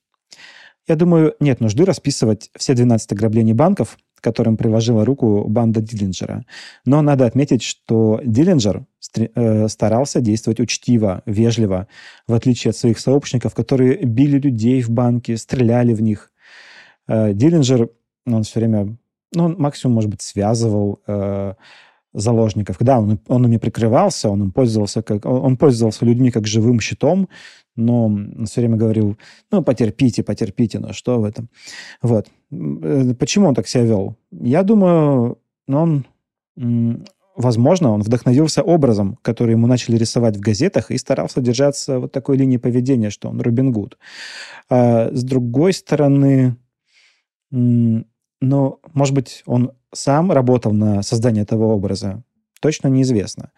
[0.88, 6.46] Я думаю, нет нужды расписывать все 12 ограблений банков, которым приложила руку банда Диллинджера.
[6.86, 11.88] Но надо отметить, что Диллинджер э, старался действовать учтиво, вежливо,
[12.28, 16.32] в отличие от своих сообщников, которые били людей в банке, стреляли в них.
[17.08, 17.90] Э, Диллинджер,
[18.26, 18.98] он все время,
[19.36, 21.54] ну, он максимум, может быть, связывал э,
[22.14, 22.78] заложников.
[22.80, 27.28] Да, он, он ими прикрывался, он им пользовался как он пользовался людьми как живым щитом,
[27.76, 29.18] но он все время говорил,
[29.52, 31.50] ну, потерпите, потерпите, но что в этом?
[32.02, 32.28] Вот.
[32.84, 34.16] Э, почему он так себя вел?
[34.32, 35.38] Я думаю,
[35.68, 36.04] ну,
[36.58, 42.12] он, возможно, он вдохновился образом, который ему начали рисовать в газетах и старался держаться вот
[42.12, 43.98] такой линии поведения, что он Робин Гуд.
[44.70, 46.58] А с другой стороны,
[47.52, 52.24] ну, может быть, он сам работал на создание этого образа,
[52.60, 53.52] точно неизвестно.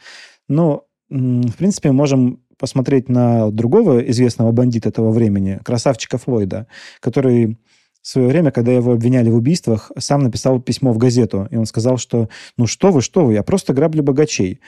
[0.48, 6.68] Но, в принципе, можем посмотреть на другого известного бандита этого времени, красавчика Флойда,
[7.00, 7.58] который
[8.06, 11.48] в свое время, когда его обвиняли в убийствах, сам написал письмо в газету.
[11.50, 14.60] И он сказал, что ну что вы, что вы, я просто граблю богачей.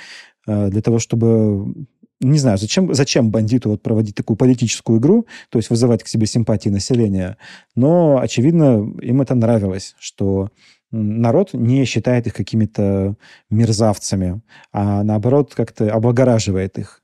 [0.48, 1.72] Э, для того, чтобы
[2.20, 6.26] не знаю, зачем, зачем бандиту вот проводить такую политическую игру, то есть вызывать к себе
[6.26, 7.38] симпатии населения.
[7.76, 10.50] Но, очевидно, им это нравилось, что
[10.90, 13.18] народ не считает их какими-то
[13.52, 17.04] мерзавцами, а наоборот как-то облагораживает их.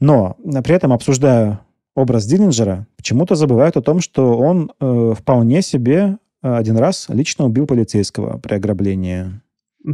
[0.00, 1.63] Но при этом, обсуждая
[1.94, 7.46] образ Диллинджера, почему-то забывают о том, что он э, вполне себе э, один раз лично
[7.46, 9.40] убил полицейского при ограблении.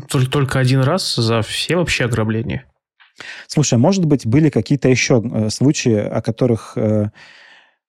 [0.08, 2.64] Только, один раз за все вообще ограбления?
[3.48, 7.10] Слушай, а может быть, были какие-то еще э, случаи, о которых э,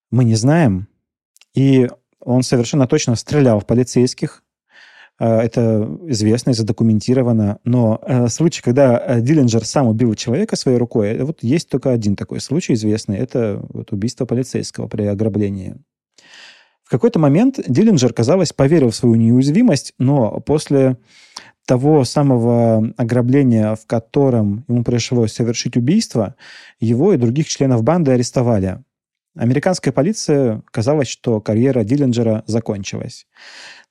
[0.10, 0.88] мы не знаем,
[1.54, 4.44] и он совершенно точно стрелял в полицейских,
[5.26, 7.60] это известно и задокументировано.
[7.64, 12.16] Но э, случай, когда э, Диллинджер сам убил человека своей рукой, вот есть только один
[12.16, 13.18] такой случай известный.
[13.18, 15.76] Это вот убийство полицейского при ограблении.
[16.84, 20.98] В какой-то момент Диллинджер, казалось, поверил в свою неуязвимость, но после
[21.68, 26.36] того самого ограбления, в котором ему пришлось совершить убийство,
[26.80, 28.84] его и других членов банды арестовали.
[29.38, 33.28] Американская полиция казалось, что карьера Диллинджера закончилась.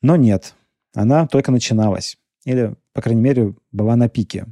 [0.03, 0.55] Но нет
[0.95, 2.17] она только начиналась.
[2.45, 4.47] Или, по крайней мере, была на пике.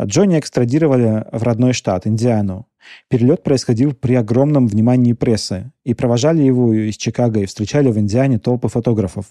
[0.00, 2.66] Джонни экстрадировали в родной штат, Индиану.
[3.08, 8.38] Перелет происходил при огромном внимании прессы, и провожали его из Чикаго и встречали в Индиане
[8.38, 9.26] толпы фотографов.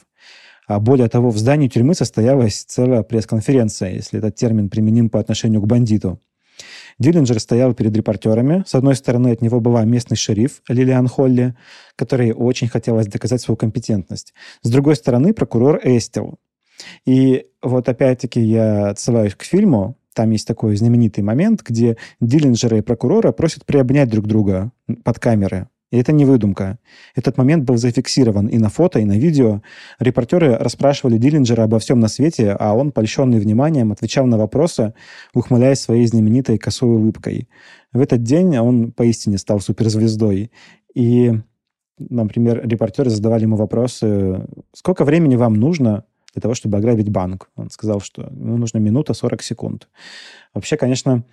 [0.68, 5.62] А более того, в здании тюрьмы состоялась целая пресс-конференция, если этот термин применим по отношению
[5.62, 6.22] к бандиту.
[7.00, 8.64] Диллинджер стоял перед репортерами.
[8.66, 11.56] С одной стороны, от него была местный шериф Лилиан Холли,
[11.96, 14.34] которой очень хотелось доказать свою компетентность.
[14.62, 16.40] С другой стороны, прокурор Эстел.
[17.06, 19.98] И вот опять-таки я отсылаюсь к фильму.
[20.14, 24.72] Там есть такой знаменитый момент, где Диллинджера и прокурора просят приобнять друг друга
[25.04, 25.70] под камеры.
[25.94, 26.80] И это не выдумка.
[27.14, 29.62] Этот момент был зафиксирован и на фото, и на видео.
[30.00, 34.96] Репортеры расспрашивали Диллинджера обо всем на свете, а он, польщенный вниманием, отвечал на вопросы,
[35.36, 37.48] ухмыляясь своей знаменитой косой улыбкой.
[37.92, 40.50] В этот день он поистине стал суперзвездой.
[40.96, 41.32] И,
[42.00, 47.52] например, репортеры задавали ему вопросы, сколько времени вам нужно для того, чтобы ограбить банк?
[47.56, 49.88] Он сказал, что ему нужно минута 40 секунд.
[50.56, 51.24] Вообще, конечно,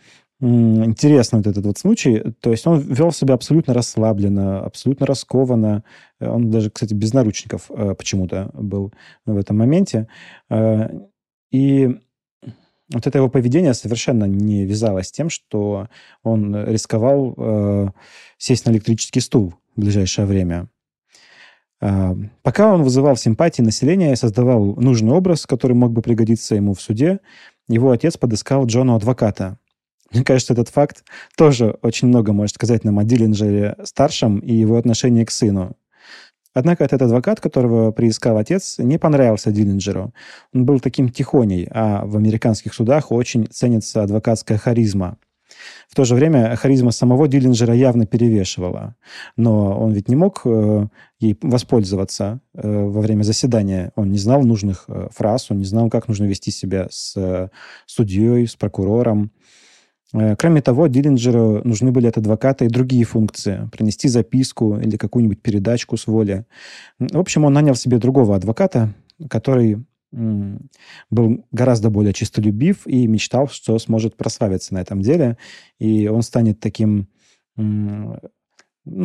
[0.40, 2.22] интересно вот этот вот случай.
[2.40, 5.84] То есть он вел себя абсолютно расслабленно, абсолютно раскованно.
[6.18, 8.92] Он даже, кстати, без наручников э, почему-то был
[9.26, 10.08] в этом моменте.
[10.48, 10.88] Э,
[11.50, 11.98] и
[12.92, 15.88] вот это его поведение совершенно не вязалось с тем, что
[16.22, 17.88] он рисковал э,
[18.38, 20.68] сесть на электрический стул в ближайшее время.
[22.42, 26.80] Пока он вызывал симпатии населения и создавал нужный образ, который мог бы пригодиться ему в
[26.82, 27.20] суде,
[27.68, 29.59] его отец подыскал Джону адвоката,
[30.12, 31.04] мне кажется, этот факт
[31.36, 35.76] тоже очень много может сказать нам о Диллинджере старшем и его отношении к сыну.
[36.52, 40.12] Однако этот адвокат, которого приискал отец, не понравился Диллинджеру.
[40.52, 45.16] Он был таким тихоней, а в американских судах очень ценится адвокатская харизма.
[45.88, 48.96] В то же время харизма самого Диллинджера явно перевешивала.
[49.36, 50.86] Но он ведь не мог э,
[51.18, 53.92] ей воспользоваться э, во время заседания.
[53.96, 57.48] Он не знал нужных э, фраз, он не знал, как нужно вести себя с э,
[57.86, 59.32] судьей, с прокурором.
[60.12, 63.68] Э, кроме того, Диллинджеру нужны были от адвоката и другие функции.
[63.72, 66.44] Принести записку или какую-нибудь передачку с воли.
[66.98, 68.94] В общем, он нанял себе другого адвоката,
[69.28, 75.38] который был гораздо более чистолюбив и мечтал, что сможет прославиться на этом деле.
[75.78, 77.06] И он станет таким
[77.56, 78.18] ну,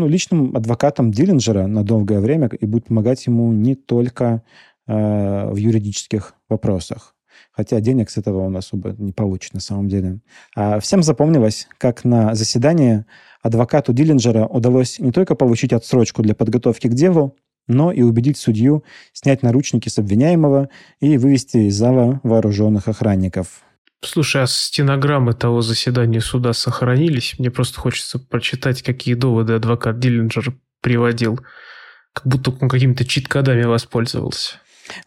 [0.08, 4.44] личным адвокатом Диллинджера на долгое время и будет помогать ему не только
[4.88, 7.15] э, в юридических вопросах.
[7.52, 10.20] Хотя денег с этого он особо не получит на самом деле.
[10.56, 13.06] А всем запомнилось, как на заседании
[13.42, 17.36] адвокату Диллинджера удалось не только получить отсрочку для подготовки к делу,
[17.68, 18.84] но и убедить судью
[19.14, 20.70] снять наручники с обвиняемого
[21.00, 23.64] и вывести из зала вооруженных охранников.
[24.02, 27.40] Слушай, а стенограммы того заседания суда сохранились?
[27.40, 31.40] Мне просто хочется прочитать, какие доводы адвокат Диллинджер приводил.
[32.14, 34.58] Как будто он какими-то чит-кодами воспользовался.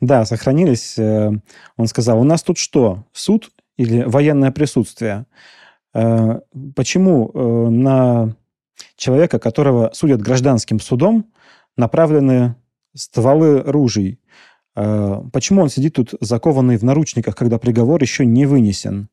[0.01, 0.99] Да, сохранились.
[0.99, 1.31] Э,
[1.76, 5.26] он сказал, у нас тут что, суд или военное присутствие?
[5.95, 6.41] Э,
[6.74, 8.37] почему э, на
[8.97, 11.26] человека, которого судят гражданским судом,
[11.76, 12.57] направлены
[12.95, 14.20] стволы ружей?
[14.74, 19.09] Почему он сидит тут закованный в наручниках, когда приговор еще не вынесен?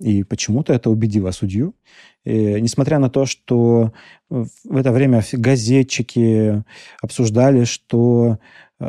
[0.00, 1.76] И почему-то это убедило судью.
[2.24, 3.92] И, несмотря на то, что
[4.28, 6.64] в это время газетчики
[7.00, 8.38] обсуждали, что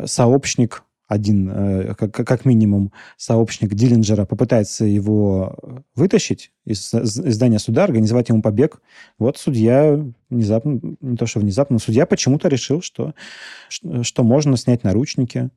[0.06, 5.58] сообщник один, э, как, минимум, сообщник Диллинджера попытается его
[5.96, 8.80] вытащить из, из здания суда, организовать ему побег.
[9.18, 10.00] Вот судья
[10.30, 13.16] внезапно, не то что внезапно, но судья почему-то решил, что,
[13.70, 15.50] что можно снять наручники.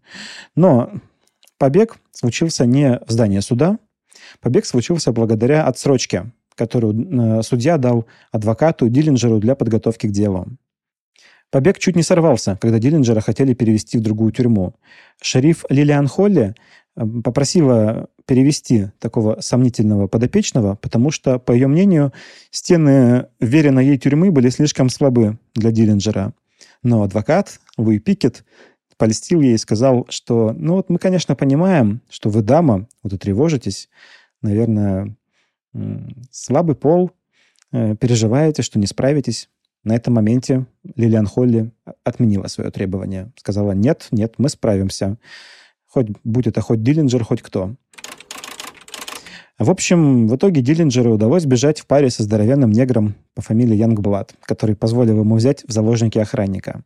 [0.56, 0.90] Но
[1.58, 3.78] побег случился не в здании суда,
[4.40, 10.46] побег случился благодаря отсрочке, которую э, судья дал адвокату Диллинджеру для подготовки к делу.
[11.52, 14.74] Побег чуть не сорвался, когда Диллинджера хотели перевести в другую тюрьму.
[15.20, 16.54] Шериф Лилиан Холли
[16.96, 22.14] э, попросила перевести такого сомнительного подопечного, потому что, по ее мнению,
[22.50, 26.32] стены веренной ей тюрьмы были слишком слабы для Диллинджера.
[26.82, 28.46] Но адвокат Луи Пикет
[28.96, 33.18] польстил ей и сказал, что, ну вот мы, конечно, понимаем, что вы дама, вот и
[33.18, 33.90] тревожитесь,
[34.40, 35.14] наверное,
[36.30, 37.10] слабый пол,
[37.72, 39.50] э, переживаете, что не справитесь.
[39.84, 41.72] На этом моменте Лилиан Холли
[42.04, 43.32] отменила свое требование.
[43.36, 45.18] Сказала, нет, нет, мы справимся.
[45.86, 47.74] Хоть будь это хоть Диллинджер, хоть кто.
[49.58, 54.34] В общем, в итоге Диллинджеру удалось бежать в паре со здоровенным негром по фамилии Янгблад,
[54.42, 56.82] который позволил ему взять в заложники охранника.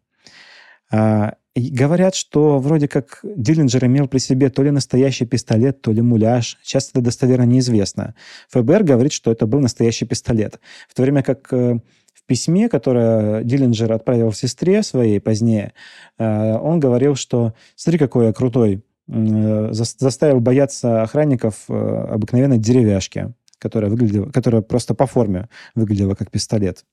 [0.91, 6.03] А, говорят, что вроде как Диллинджер имел при себе то ли настоящий пистолет, то ли
[6.03, 6.59] муляж.
[6.63, 8.15] Сейчас это достоверно неизвестно.
[8.51, 10.61] ФБР говорит, что это был настоящий пистолет.
[10.89, 11.79] В то время как э,
[12.27, 15.73] письме, которое Диллинджер отправил сестре своей позднее,
[16.19, 23.33] э, он говорил, что смотри, какой я крутой, э, заставил бояться охранников э, обыкновенной деревяшки,
[23.59, 26.85] которая, выглядела, которая просто по форме выглядела как пистолет.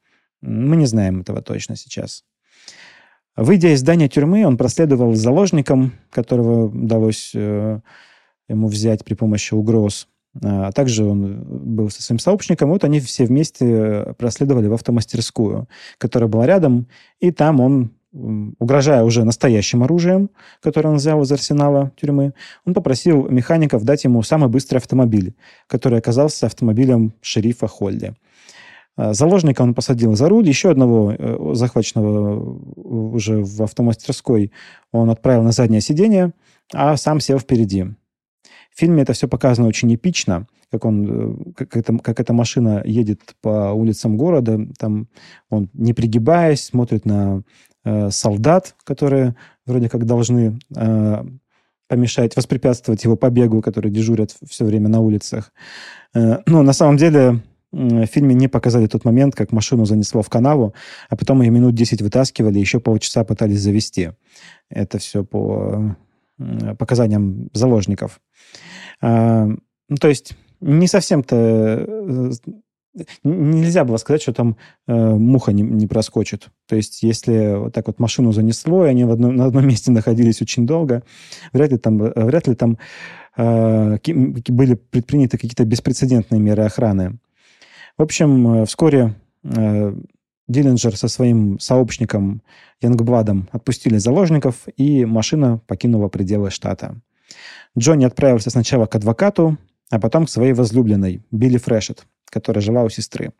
[0.41, 2.23] Мы не знаем этого точно сейчас.
[3.35, 10.07] Выйдя из здания тюрьмы, он проследовал заложником, которого удалось ему взять при помощи угроз.
[10.41, 12.69] А также он был со своим сообщником.
[12.69, 15.67] Вот они все вместе проследовали в автомастерскую,
[15.97, 16.87] которая была рядом.
[17.19, 20.31] И там он, угрожая уже настоящим оружием,
[20.61, 22.33] которое он взял из арсенала тюрьмы,
[22.65, 25.35] он попросил механиков дать ему самый быстрый автомобиль,
[25.67, 28.15] который оказался автомобилем шерифа Холли.
[28.95, 30.47] А заложника он посадил за руль.
[30.47, 34.51] Еще одного э, захваченного уже в автомастерской
[34.91, 36.31] он отправил на заднее сиденье,
[36.73, 37.85] а сам сел впереди.
[38.73, 42.81] В фильме это все показано очень эпично, как, он, э, как, это, как эта машина
[42.85, 45.07] едет по улицам города, там
[45.49, 47.43] он, не пригибаясь, смотрит на
[47.85, 51.23] э, солдат, которые вроде как должны э,
[51.87, 55.53] помешать, воспрепятствовать его побегу, которые дежурят все время на улицах.
[56.15, 60.29] Э, но на самом деле в фильме не показали тот момент, как машину занесло в
[60.29, 60.75] канаву,
[61.09, 64.11] а потом ее минут 10 вытаскивали, еще полчаса пытались завести.
[64.69, 65.95] Это все по
[66.77, 68.19] показаниям заложников.
[69.01, 69.47] А,
[69.89, 72.31] ну, то есть не совсем-то э,
[73.23, 76.49] нельзя было сказать, что там э, муха не, не проскочит.
[76.67, 79.91] То есть, если вот так вот машину занесло, и они в одном, на одном месте
[79.91, 81.03] находились очень долго,
[81.51, 82.77] вряд ли там, вряд ли там
[83.37, 87.17] э, были предприняты какие-то беспрецедентные меры охраны.
[87.97, 89.95] В общем, э, вскоре э,
[90.53, 92.41] Диллинджер со своим сообщником
[92.79, 97.01] Янгбладом отпустили заложников, и машина покинула пределы штата.
[97.77, 99.57] Джонни отправился сначала к адвокату,
[99.89, 103.33] а потом к своей возлюбленной, Билли Фрешет, которая жила у сестры.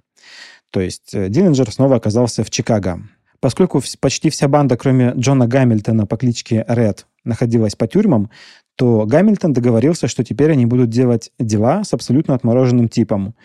[0.72, 3.03] То есть э, Диллинджер снова оказался в Чикаго.
[3.39, 8.30] Поскольку почти вся банда, кроме Джона Гамильтона по кличке Ред, находилась по тюрьмам,
[8.76, 13.36] то Гамильтон договорился, что теперь они будут делать дела с абсолютно отмороженным типом,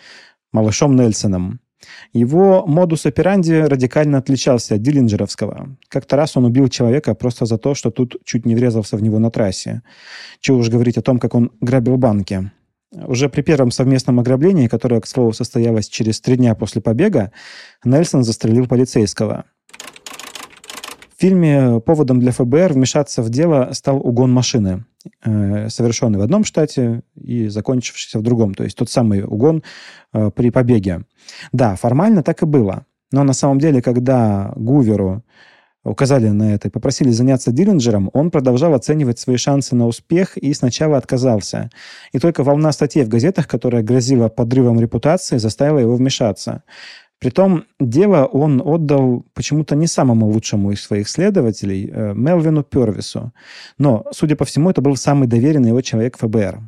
[0.51, 1.59] малышом Нельсоном.
[2.13, 5.77] Его модус операнди радикально отличался от Диллинджеровского.
[5.87, 9.19] Как-то раз он убил человека просто за то, что тут чуть не врезался в него
[9.19, 9.81] на трассе.
[10.39, 12.51] Чего уж говорить о том, как он грабил банки.
[12.91, 17.31] Уже при первом совместном ограблении, которое, к слову, состоялось через три дня после побега,
[17.83, 19.45] Нельсон застрелил полицейского.
[21.15, 24.85] В фильме поводом для ФБР вмешаться в дело стал угон машины.
[25.23, 28.53] Э, совершенный в одном штате и закончившийся в другом.
[28.53, 29.63] То есть тот самый угон
[30.13, 31.05] э, при побеге.
[31.51, 32.85] Да, формально так и было.
[33.11, 35.23] Но на самом деле, когда Гуверу
[35.83, 40.53] указали на это и попросили заняться Диллинджером, он продолжал оценивать свои шансы на успех и
[40.53, 41.69] сначала отказался.
[42.11, 46.63] И только волна статей в газетах, которая грозила подрывом репутации, заставила его вмешаться.
[47.19, 53.33] Притом дело он отдал почему-то не самому лучшему из своих следователей, э, Мелвину Первису.
[53.77, 56.61] Но, судя по всему, это был самый доверенный его человек ФБР.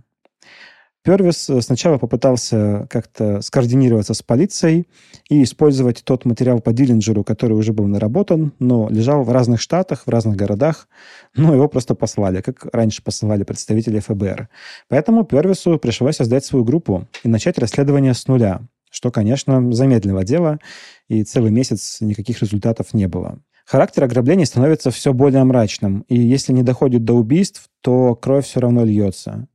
[1.03, 4.87] Первис э, сначала попытался как-то скоординироваться с полицией
[5.29, 10.03] и использовать тот материал по Диллинджеру, который уже был наработан, но лежал в разных штатах,
[10.05, 10.89] в разных городах,
[11.33, 14.49] но его просто послали, как раньше посылали представители ФБР.
[14.89, 18.61] Поэтому Первису пришлось создать свою группу и начать расследование с нуля
[18.91, 20.59] что, конечно, замедлило дело,
[21.07, 23.41] и целый месяц никаких результатов не было.
[23.65, 28.59] Характер ограблений становится все более мрачным, и если не доходит до убийств, то кровь все
[28.59, 29.47] равно льется.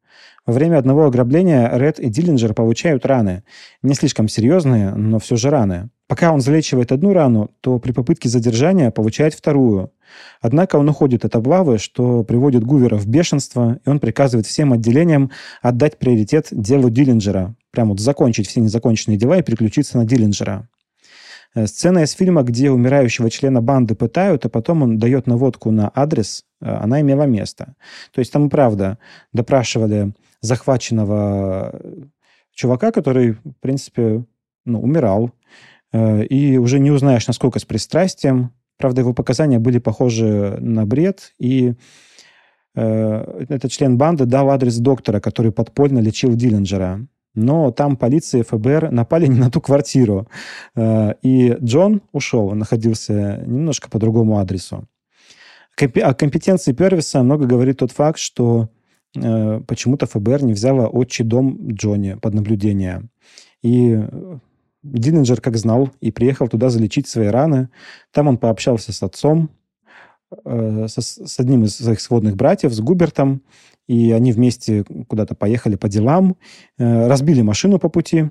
[0.47, 3.42] Во время одного ограбления Ред и Диллинджер получают раны.
[3.82, 5.90] Не слишком серьезные, но все же раны.
[6.07, 9.90] Пока он залечивает одну рану, то при попытке задержания получает вторую.
[10.40, 15.32] Однако он уходит от облавы, что приводит Гувера в бешенство, и он приказывает всем отделениям
[15.62, 20.68] отдать приоритет делу Диллинджера, прям вот закончить все незаконченные дела и переключиться на Диллинджера.
[21.57, 25.90] Э, сцена из фильма, где умирающего члена банды пытают, а потом он дает наводку на
[25.94, 27.74] адрес, э, она имела место.
[28.12, 28.98] То есть там, правда,
[29.32, 31.80] допрашивали захваченного
[32.52, 34.24] чувака, который, в принципе,
[34.66, 35.30] ну, умирал,
[35.92, 38.52] э, и уже не узнаешь, насколько с пристрастием.
[38.76, 41.74] Правда, его показания были похожи на бред, и
[42.74, 47.07] этот член банды дал адрес доктора, который подпольно лечил Диллинджера
[47.37, 50.26] но там полиция и ФБР напали не на ту квартиру.
[50.74, 54.89] Э, и Джон ушел, находился немножко по другому адресу.
[55.78, 58.70] О компетенции Первиса много говорит тот факт, что
[59.14, 63.05] э, почему-то ФБР не взяло отчий дом Джонни под наблюдение.
[63.62, 64.01] И
[64.82, 67.68] Диллинджер как знал и приехал туда залечить свои раны.
[68.12, 69.51] Там он пообщался с отцом,
[70.45, 73.43] э, с одним из своих сводных братьев, с Губертом,
[73.87, 76.37] и они вместе куда-то поехали по делам,
[76.78, 78.30] э, разбили машину по пути,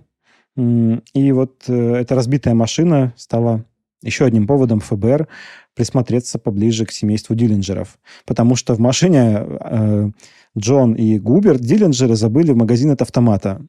[0.57, 3.65] и вот э, эта разбитая машина стала
[4.01, 5.27] еще одним поводом ФБР
[5.73, 7.97] присмотреться поближе к семейству Диллинджеров.
[8.25, 10.09] Потому что в машине э,
[10.57, 13.65] Джон и Губерт Диллинджеры забыли в магазин от автомата.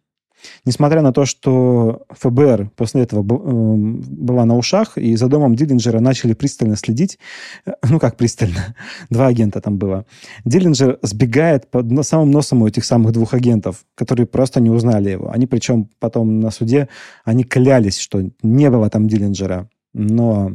[0.65, 6.01] Несмотря на то, что ФБР после этого эм, была на ушах, и за домом Диллинджера
[6.01, 7.19] начали пристально следить,
[7.65, 8.75] э, ну как пристально,
[9.11, 10.07] два агента там было,
[10.45, 15.31] Диллинджер сбегает под самым носом у этих самых двух агентов, которые просто не узнали его.
[15.31, 16.89] Они причем потом на суде,
[17.25, 20.53] они клялись, что не было там Диллинджера, но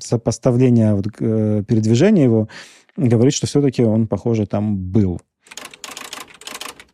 [0.00, 2.48] сопоставление вот, э, передвижения его
[2.96, 5.20] говорит, что все-таки он, похоже, там был.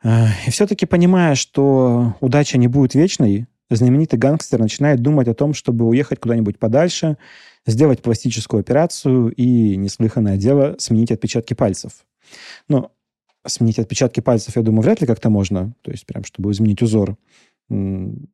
[0.02, 5.86] И все-таки понимая, что удача не будет вечной, знаменитый гангстер начинает думать о том, чтобы
[5.86, 7.16] уехать куда-нибудь подальше,
[7.66, 12.04] сделать пластическую операцию и, неслыханное дело, сменить отпечатки пальцев.
[12.68, 12.92] Но
[13.46, 17.16] сменить отпечатки пальцев, я думаю, вряд ли как-то можно, то есть прям, чтобы изменить узор.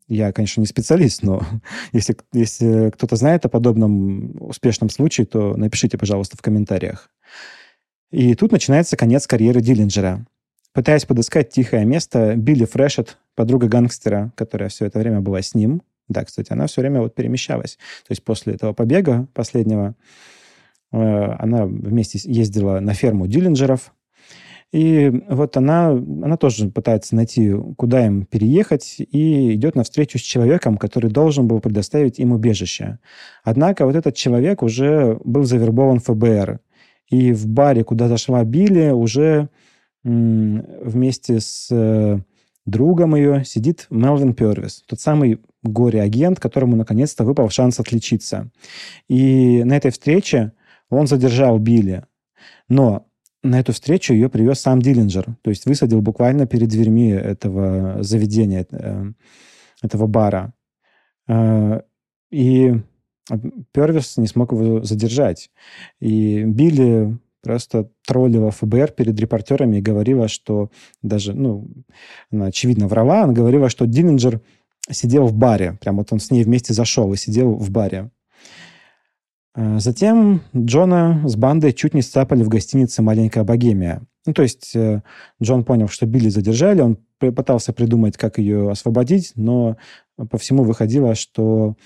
[0.09, 1.43] Я, конечно, не специалист, но
[1.93, 7.11] если, если кто-то знает о подобном успешном случае, то напишите, пожалуйста, в комментариях.
[8.11, 10.25] И тут начинается конец карьеры Диллинджера.
[10.77, 15.81] Пытаясь подыскать тихое место, Билли Фрешет, подруга гангстера, которая все это время была с ним,
[16.07, 17.77] да, кстати, она все время вот перемещалась.
[18.07, 19.95] То есть после этого побега последнего
[20.93, 23.95] э, она вместе ездила на ферму Диллинджеров,
[24.71, 30.77] и вот она, она тоже пытается найти, куда им переехать, и идет навстречу с человеком,
[30.77, 32.99] который должен был предоставить им убежище.
[33.45, 36.61] Однако вот этот человек уже был завербован ФБР.
[37.09, 39.49] И в баре, куда зашла Билли, уже
[40.07, 42.21] вместе с э,
[42.65, 48.51] другом ее сидит Мелвин Первис, тот самый горе-агент, которому наконец-то выпал шанс отличиться.
[49.09, 50.53] И на этой встрече
[50.91, 52.05] он задержал Билли.
[52.69, 53.09] Но
[53.43, 58.65] на эту встречу ее привез сам Диллинджер, то есть высадил буквально перед дверьми этого заведения,
[58.71, 59.13] э,
[59.83, 60.55] этого бара.
[61.27, 61.81] Э,
[62.31, 62.75] и
[63.73, 65.51] Первис не смог его задержать.
[65.99, 70.71] И Билли просто троллила ФБР перед репортерами и говорила, что
[71.01, 71.69] даже, ну,
[72.33, 74.41] она очевидно врала, она говорила, что Диллинджер
[74.91, 78.11] сидел в баре, прям вот он с ней вместе зашел и сидел в баре.
[79.55, 84.03] А затем Джона с бандой чуть не сцапали в гостинице «Маленькая богемия».
[84.27, 85.03] Ну, то есть э,
[85.41, 89.77] Джон понял, что Билли задержали, он пытался придумать, как ее освободить, но
[90.17, 91.77] по всему выходило, что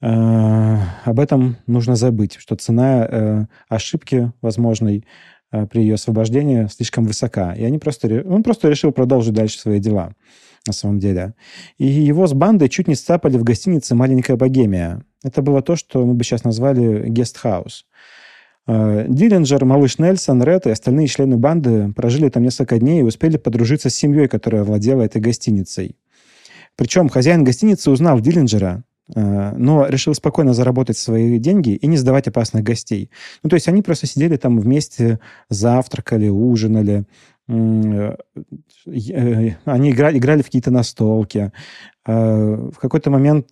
[0.00, 5.04] об этом нужно забыть, что цена э, ошибки возможной
[5.50, 7.52] э, при ее освобождении слишком высока.
[7.54, 10.12] И они просто, он просто решил продолжить дальше свои дела
[10.66, 11.34] на самом деле.
[11.78, 15.02] И его с бандой чуть не сцапали в гостинице «Маленькая богемия».
[15.24, 17.86] Это было то, что мы бы сейчас назвали гестхаус.
[18.68, 23.36] Э, Диллинджер, малыш Нельсон, Ред и остальные члены банды прожили там несколько дней и успели
[23.38, 25.96] подружиться с семьей, которая владела этой гостиницей.
[26.76, 32.28] Причем хозяин гостиницы узнал Диллинджера, э, но решил спокойно заработать свои деньги и не сдавать
[32.28, 33.10] опасных гостей.
[33.42, 37.06] Ну, то есть они просто сидели там вместе, завтракали, ужинали,
[37.48, 38.16] э,
[39.64, 41.52] они играли, играли в какие-то настолки.
[42.06, 43.48] В какой-то момент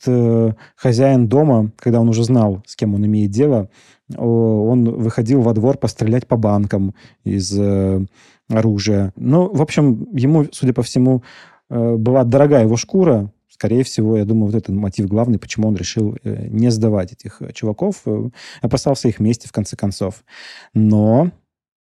[0.76, 3.68] хозяин дома, когда он уже знал, с кем он имеет дело,
[4.14, 6.94] он выходил во двор пострелять по банкам
[7.24, 8.04] из э,
[8.48, 9.12] оружия.
[9.16, 11.22] Ну, в общем, ему, судя по всему,
[11.68, 13.32] э, была дорогая его шкура.
[13.56, 17.40] Скорее всего, я думаю, вот этот мотив главный, почему он решил э, не сдавать этих
[17.54, 18.04] чуваков.
[18.60, 20.24] Опасался их мести, в конце концов.
[20.74, 21.30] Но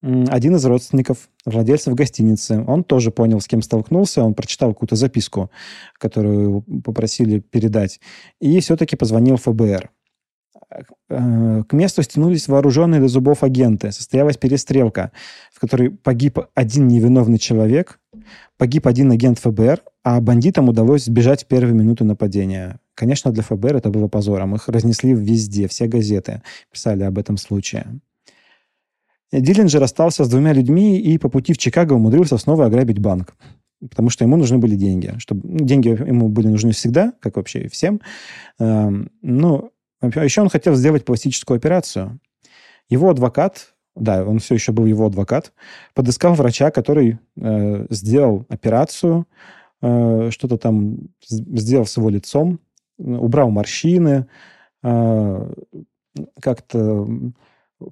[0.02, 5.50] один из родственников владельцев гостиницы, он тоже понял, с кем столкнулся, он прочитал какую-то записку,
[5.94, 8.00] которую попросили передать,
[8.40, 9.90] и все-таки позвонил ФБР.
[11.08, 13.92] Э, к месту стянулись вооруженные до зубов агенты.
[13.92, 15.10] Состоялась перестрелка,
[15.52, 17.98] в которой погиб один невиновный человек,
[18.58, 22.78] погиб один агент ФБР, а бандитам удалось сбежать в первые минуты нападения.
[22.94, 24.54] Конечно, для ФБР это было позором.
[24.54, 28.00] Их разнесли везде, все газеты писали об этом случае.
[29.32, 33.34] Диллинджер остался с двумя людьми и по пути в Чикаго умудрился снова ограбить банк.
[33.80, 35.14] Потому что ему нужны были деньги.
[35.18, 38.00] Чтобы, деньги ему были нужны всегда, как вообще всем.
[38.58, 42.20] Эм, ну, а еще он хотел сделать пластическую операцию.
[42.90, 45.52] Его адвокат, да, он все еще был его адвокат,
[45.94, 49.26] подыскал врача, который э, сделал операцию,
[50.30, 52.60] что-то там сделал с его лицом,
[52.98, 54.26] убрал морщины,
[54.82, 55.52] э,
[56.40, 57.08] как-то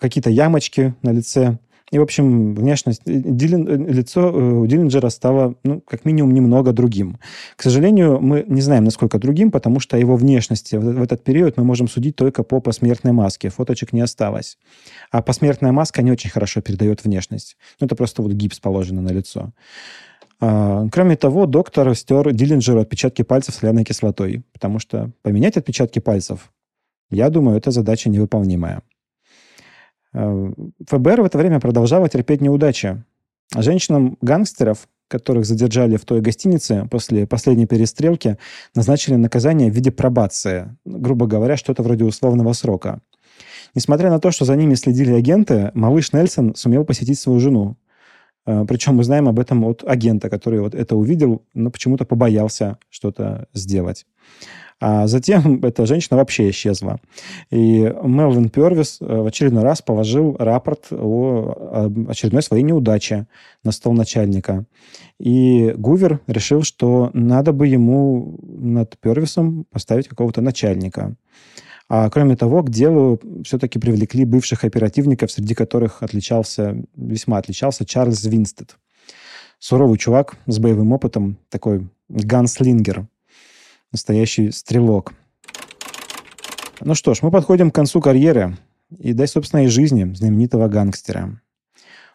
[0.01, 1.59] какие-то ямочки на лице.
[1.93, 6.33] И, в общем, внешность, э, Дилин, э, лицо э, у Диллинджера стало, ну, как минимум,
[6.33, 7.19] немного другим.
[7.55, 11.65] К сожалению, мы не знаем, насколько другим, потому что его внешности в этот период мы
[11.65, 13.51] можем судить только по посмертной маске.
[13.51, 14.57] Фоточек не осталось.
[15.11, 17.59] А посмертная маска не очень хорошо передает внешность.
[17.79, 19.53] Ну, это просто вот гипс положено на лицо.
[20.45, 26.51] А, кроме того, доктор стер Диллинджеру отпечатки пальцев соляной кислотой, потому что поменять отпечатки пальцев,
[27.11, 28.83] я думаю, это задача невыполнимая.
[30.13, 30.53] Э,
[30.89, 33.05] ФБР в это время продолжало терпеть неудачи.
[33.57, 38.37] Женщинам-гангстеров, которых задержали в той гостинице после последней перестрелки,
[38.75, 43.01] назначили наказание в виде пробации, грубо говоря, что-то вроде условного срока.
[43.77, 47.77] Несмотря на то, что за ними следили агенты, малыш Нельсон сумел посетить свою жену.
[48.47, 52.79] Э, Причем мы знаем об этом от агента, который вот это увидел, но почему-то побоялся
[52.91, 54.07] что-то сделать.
[54.81, 57.01] А затем эта женщина вообще исчезла.
[57.51, 63.27] И Мелвин Первис э, в очередной раз положил рапорт о очередной своей неудаче
[63.63, 64.65] на стол начальника.
[65.21, 71.15] И Гувер решил, что надо бы ему над Первисом поставить какого-то начальника.
[71.95, 78.25] А кроме того, к делу все-таки привлекли бывших оперативников, среди которых отличался, весьма отличался Чарльз
[78.25, 78.77] Винстед.
[79.59, 83.09] Суровый чувак с боевым опытом, такой ганслингер–
[83.93, 85.13] настоящий стрелок.
[86.81, 88.57] Ну что ж, мы подходим к концу карьеры
[88.99, 91.43] и, да, собственно, и жизни знаменитого гангстера.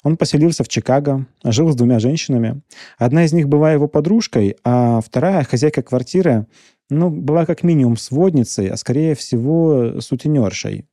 [0.02, 2.62] Он поселился в Чикаго, жил с двумя женщинами.
[2.98, 6.48] Одна из них была его подружкой, а вторая, хозяйка квартиры,
[6.90, 10.88] ну, была как минимум сводницей, а скорее всего сутенершей.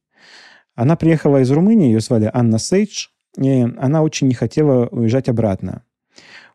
[0.75, 5.85] Она приехала из Румынии, ее звали Анна Сейдж, и она очень не хотела уезжать обратно.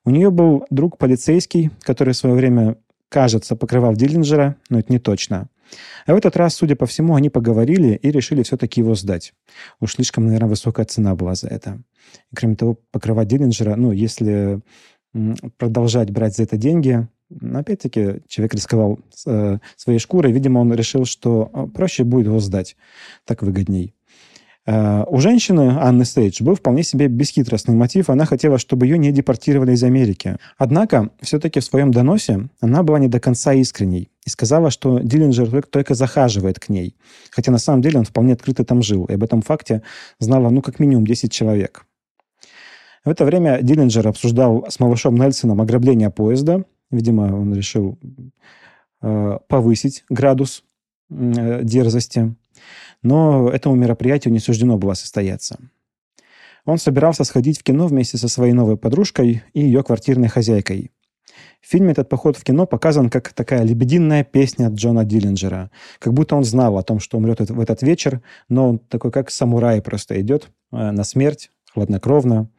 [0.05, 2.77] У нее был друг полицейский, который в свое время
[3.09, 5.49] кажется, покрывал Диллинджера, но это не точно.
[6.05, 9.33] А в этот раз, судя по всему, они поговорили и решили все-таки его сдать.
[9.79, 11.81] Уж слишком, наверное, высокая цена была за это.
[12.31, 14.61] И, кроме того, покрывать Диллинджера, ну, если
[15.57, 17.07] продолжать брать за это деньги,
[17.53, 20.31] опять-таки, человек рисковал э, своей шкурой.
[20.31, 22.75] Видимо, он решил, что э, проще будет его сдать.
[23.25, 23.93] Так выгодней.
[24.65, 28.09] Э, у женщины, Анны Стейдж, был вполне себе бесхитростный мотив.
[28.09, 30.37] Она хотела, чтобы ее не депортировали из Америки.
[30.57, 35.63] Однако, все-таки в своем доносе она была не до конца искренней и сказала, что Диллинджер
[35.63, 36.95] только захаживает к ней.
[37.31, 39.05] Хотя на самом деле он вполне открыто там жил.
[39.05, 39.81] И об этом факте
[40.19, 41.85] знала, ну, как минимум 10 человек.
[43.05, 46.65] В это время Диллинджер обсуждал с малышом Нельсоном ограбление поезда.
[46.91, 47.97] Видимо, он решил
[49.01, 50.63] э, повысить градус
[51.09, 52.35] э, дерзости
[53.01, 55.59] но этому мероприятию не суждено было состояться.
[56.65, 60.91] Он собирался сходить в кино вместе со своей новой подружкой и ее квартирной хозяйкой.
[61.61, 65.71] В фильме этот поход в кино показан как такая лебединая песня Джона Диллинджера.
[65.99, 69.31] Как будто он знал о том, что умрет в этот вечер, но он такой как
[69.31, 72.49] самурай просто идет э, на смерть хладнокровно,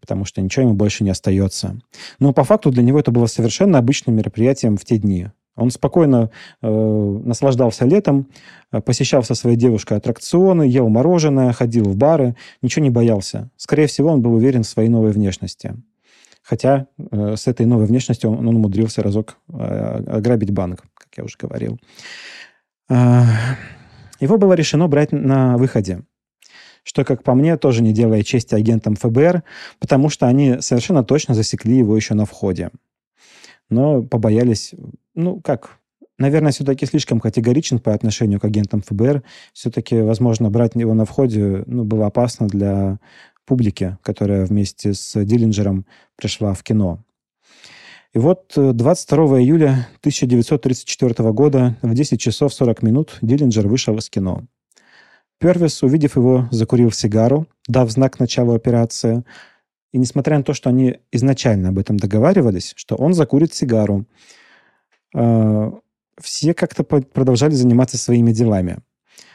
[0.00, 1.78] потому что ничего ему больше не остается.
[2.18, 5.28] Но по факту для него это было совершенно обычным мероприятием в те дни.
[5.56, 6.30] Он спокойно
[6.62, 8.28] э, наслаждался летом,
[8.72, 13.50] э, посещал со своей девушкой аттракционы, ел мороженое, ходил в бары, ничего не боялся.
[13.56, 15.74] Скорее всего, он был уверен в своей новой внешности.
[16.42, 21.24] Хотя э, с этой новой внешностью он, он умудрился разок э, ограбить банк, как я
[21.24, 21.78] уже говорил.
[22.88, 23.22] Э,
[24.18, 26.02] его было решено брать на выходе
[26.82, 29.42] что, как по мне, тоже не делает чести агентам ФБР,
[29.78, 32.70] потому что они совершенно точно засекли его еще на входе.
[33.68, 34.72] Но побоялись,
[35.14, 35.78] ну, как,
[36.18, 39.22] наверное, все-таки слишком категоричен по отношению к агентам ФБР.
[39.52, 42.98] Все-таки, возможно, брать его на входе ну, было опасно для
[43.46, 47.00] публики, которая вместе с Диллинджером пришла в кино.
[48.12, 54.10] И вот 22 э, июля 1934 года в 10 часов 40 минут Диллинджер вышел из
[54.10, 54.44] кино.
[55.40, 59.24] Первис, увидев его, закурил сигару, дав знак начала операции.
[59.90, 64.04] И несмотря на то, что они изначально об этом договаривались, что он закурит сигару,
[65.16, 65.72] э,
[66.20, 68.80] все как-то продолжали заниматься своими делами.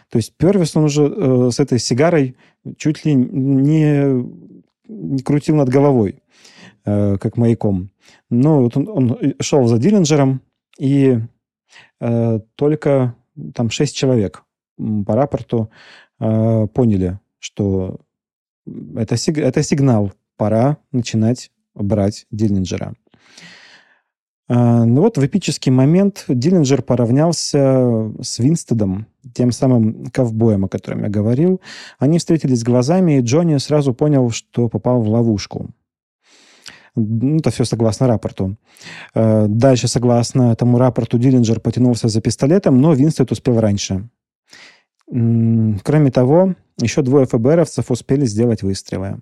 [0.09, 2.37] То есть Первис, он уже э, с этой сигарой
[2.77, 4.23] чуть ли не,
[4.87, 6.21] не крутил над головой,
[6.85, 7.89] э, как маяком.
[8.29, 10.41] Но вот он, он шел за Диллинджером,
[10.77, 11.19] и
[12.55, 13.15] только
[13.53, 14.44] там шесть человек
[14.77, 15.69] по рапорту
[16.19, 17.99] э, поняли, что
[18.95, 22.93] это, сиг, это сигнал, пора начинать брать Диллинджера.
[24.47, 31.03] Э, ну вот в эпический момент Диллинджер поравнялся с Винстедом, тем самым ковбоем, о котором
[31.03, 31.61] я говорил.
[31.99, 35.69] Они встретились глазами, и Джонни сразу понял, что попал в ловушку.
[36.95, 38.55] Ну, это все согласно рапорту.
[39.13, 44.07] Э, дальше, согласно этому рапорту, Диллинджер потянулся за пистолетом, но Винстед успел раньше.
[45.07, 49.19] Кроме того, еще двое ФБРовцев успели сделать выстрелы.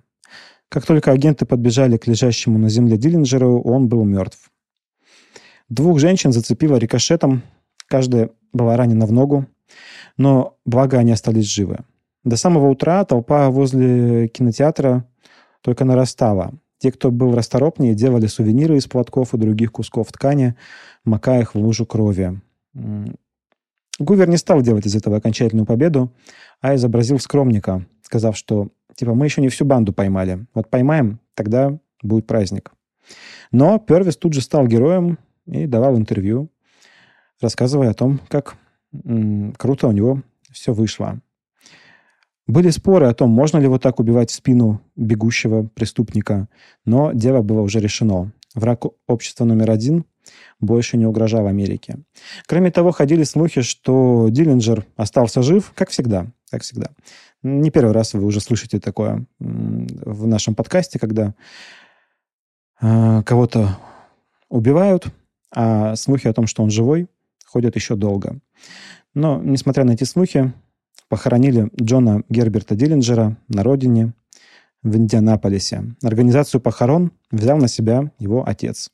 [0.68, 4.50] Как только агенты подбежали к лежащему на земле Диллинджеру, он был мертв.
[5.68, 7.42] Двух женщин зацепило рикошетом,
[7.86, 9.46] каждая была ранена в ногу,
[10.16, 11.80] но благо они остались живы.
[12.24, 15.06] До самого утра толпа возле кинотеатра
[15.60, 16.54] только нарастала.
[16.78, 20.54] Те, кто был расторопнее, делали сувениры из платков и других кусков ткани,
[21.04, 22.40] макая их в лужу крови.
[23.98, 26.12] Гувер не стал делать из этого окончательную победу,
[26.60, 30.46] а изобразил скромника, сказав, что типа мы еще не всю банду поймали.
[30.54, 32.72] Вот поймаем, тогда будет праздник.
[33.52, 36.50] Но Первис тут же стал героем и давал интервью,
[37.40, 38.56] рассказывая о том, как
[38.92, 41.20] м- круто у него все вышло.
[42.46, 46.48] Были споры о том, можно ли вот так убивать спину бегущего преступника,
[46.84, 48.32] но дело было уже решено.
[48.54, 50.04] Враг общества номер один
[50.60, 51.98] больше не угрожал Америке.
[52.46, 56.90] Кроме того, ходили слухи, что Диллинджер остался жив, как всегда, как всегда.
[57.42, 61.34] Не первый раз вы уже слышите такое в нашем подкасте, когда
[62.80, 63.78] э, кого-то
[64.48, 65.06] убивают,
[65.54, 67.08] а слухи о том, что он живой,
[67.44, 68.38] ходят еще долго.
[69.14, 70.52] Но, несмотря на эти слухи,
[71.08, 74.14] похоронили Джона Герберта Диллинджера на родине
[74.82, 75.94] в Индианаполисе.
[76.02, 78.90] Организацию похорон взял на себя его отец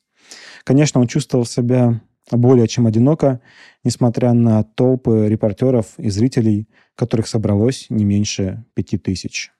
[0.63, 3.41] Конечно, он чувствовал себя более чем одиноко,
[3.83, 9.51] несмотря на толпы репортеров и зрителей, которых собралось не меньше пяти тысяч.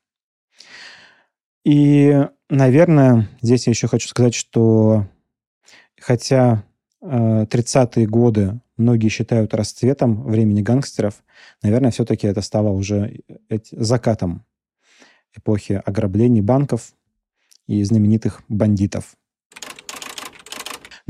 [1.64, 5.08] И, наверное, здесь я еще хочу сказать, что
[6.00, 6.64] хотя
[7.02, 11.24] э, 30-е годы многие считают расцветом времени гангстеров,
[11.62, 13.22] наверное, все-таки это стало уже
[13.72, 14.46] закатом
[15.36, 16.94] эпохи ограблений банков
[17.68, 19.16] и знаменитых бандитов.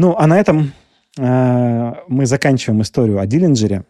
[0.02, 0.74] Ну, а на этом
[1.20, 3.86] э, мы заканчиваем историю о Диллинджере.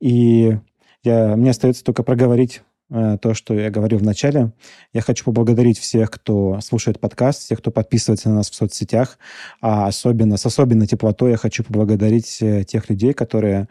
[0.00, 0.56] И
[1.04, 4.52] я, мне остается только проговорить э, то, что я говорил в начале.
[4.94, 9.18] Я хочу поблагодарить всех, кто слушает подкаст, всех, кто подписывается на нас в соцсетях.
[9.60, 13.68] А особенно, с особенной теплотой я хочу поблагодарить э, тех людей, которые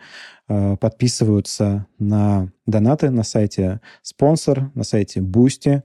[0.49, 5.19] э, подписываются на донаты на сайте спонсор, на сайте.
[5.19, 5.81] Э,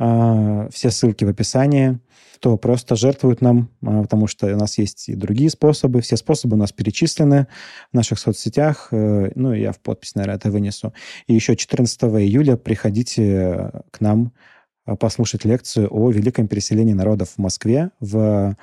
[0.00, 2.00] все ссылки в описании
[2.40, 6.00] кто просто жертвует нам, а, потому что у нас есть и другие способы.
[6.00, 7.48] Все способы у нас перечислены
[7.92, 8.88] в наших соцсетях.
[8.92, 10.94] Э, ну, я в подпись, наверное, это вынесу.
[11.26, 14.32] И еще 14 июля приходите к нам
[14.86, 18.56] а, послушать лекцию о великом переселении народов в Москве в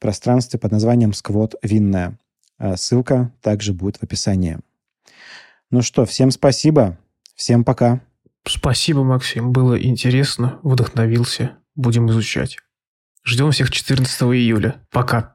[0.00, 2.18] пространстве под названием «Сквот Винная».
[2.58, 4.58] А, ссылка также будет в описании.
[5.70, 6.98] Ну что, всем спасибо.
[7.36, 8.00] Всем пока.
[8.46, 9.52] Спасибо, Максим.
[9.52, 10.60] Было интересно.
[10.62, 11.58] Вдохновился.
[11.74, 12.58] Будем изучать.
[13.24, 14.86] Ждем всех 14 июля.
[14.90, 15.33] Пока.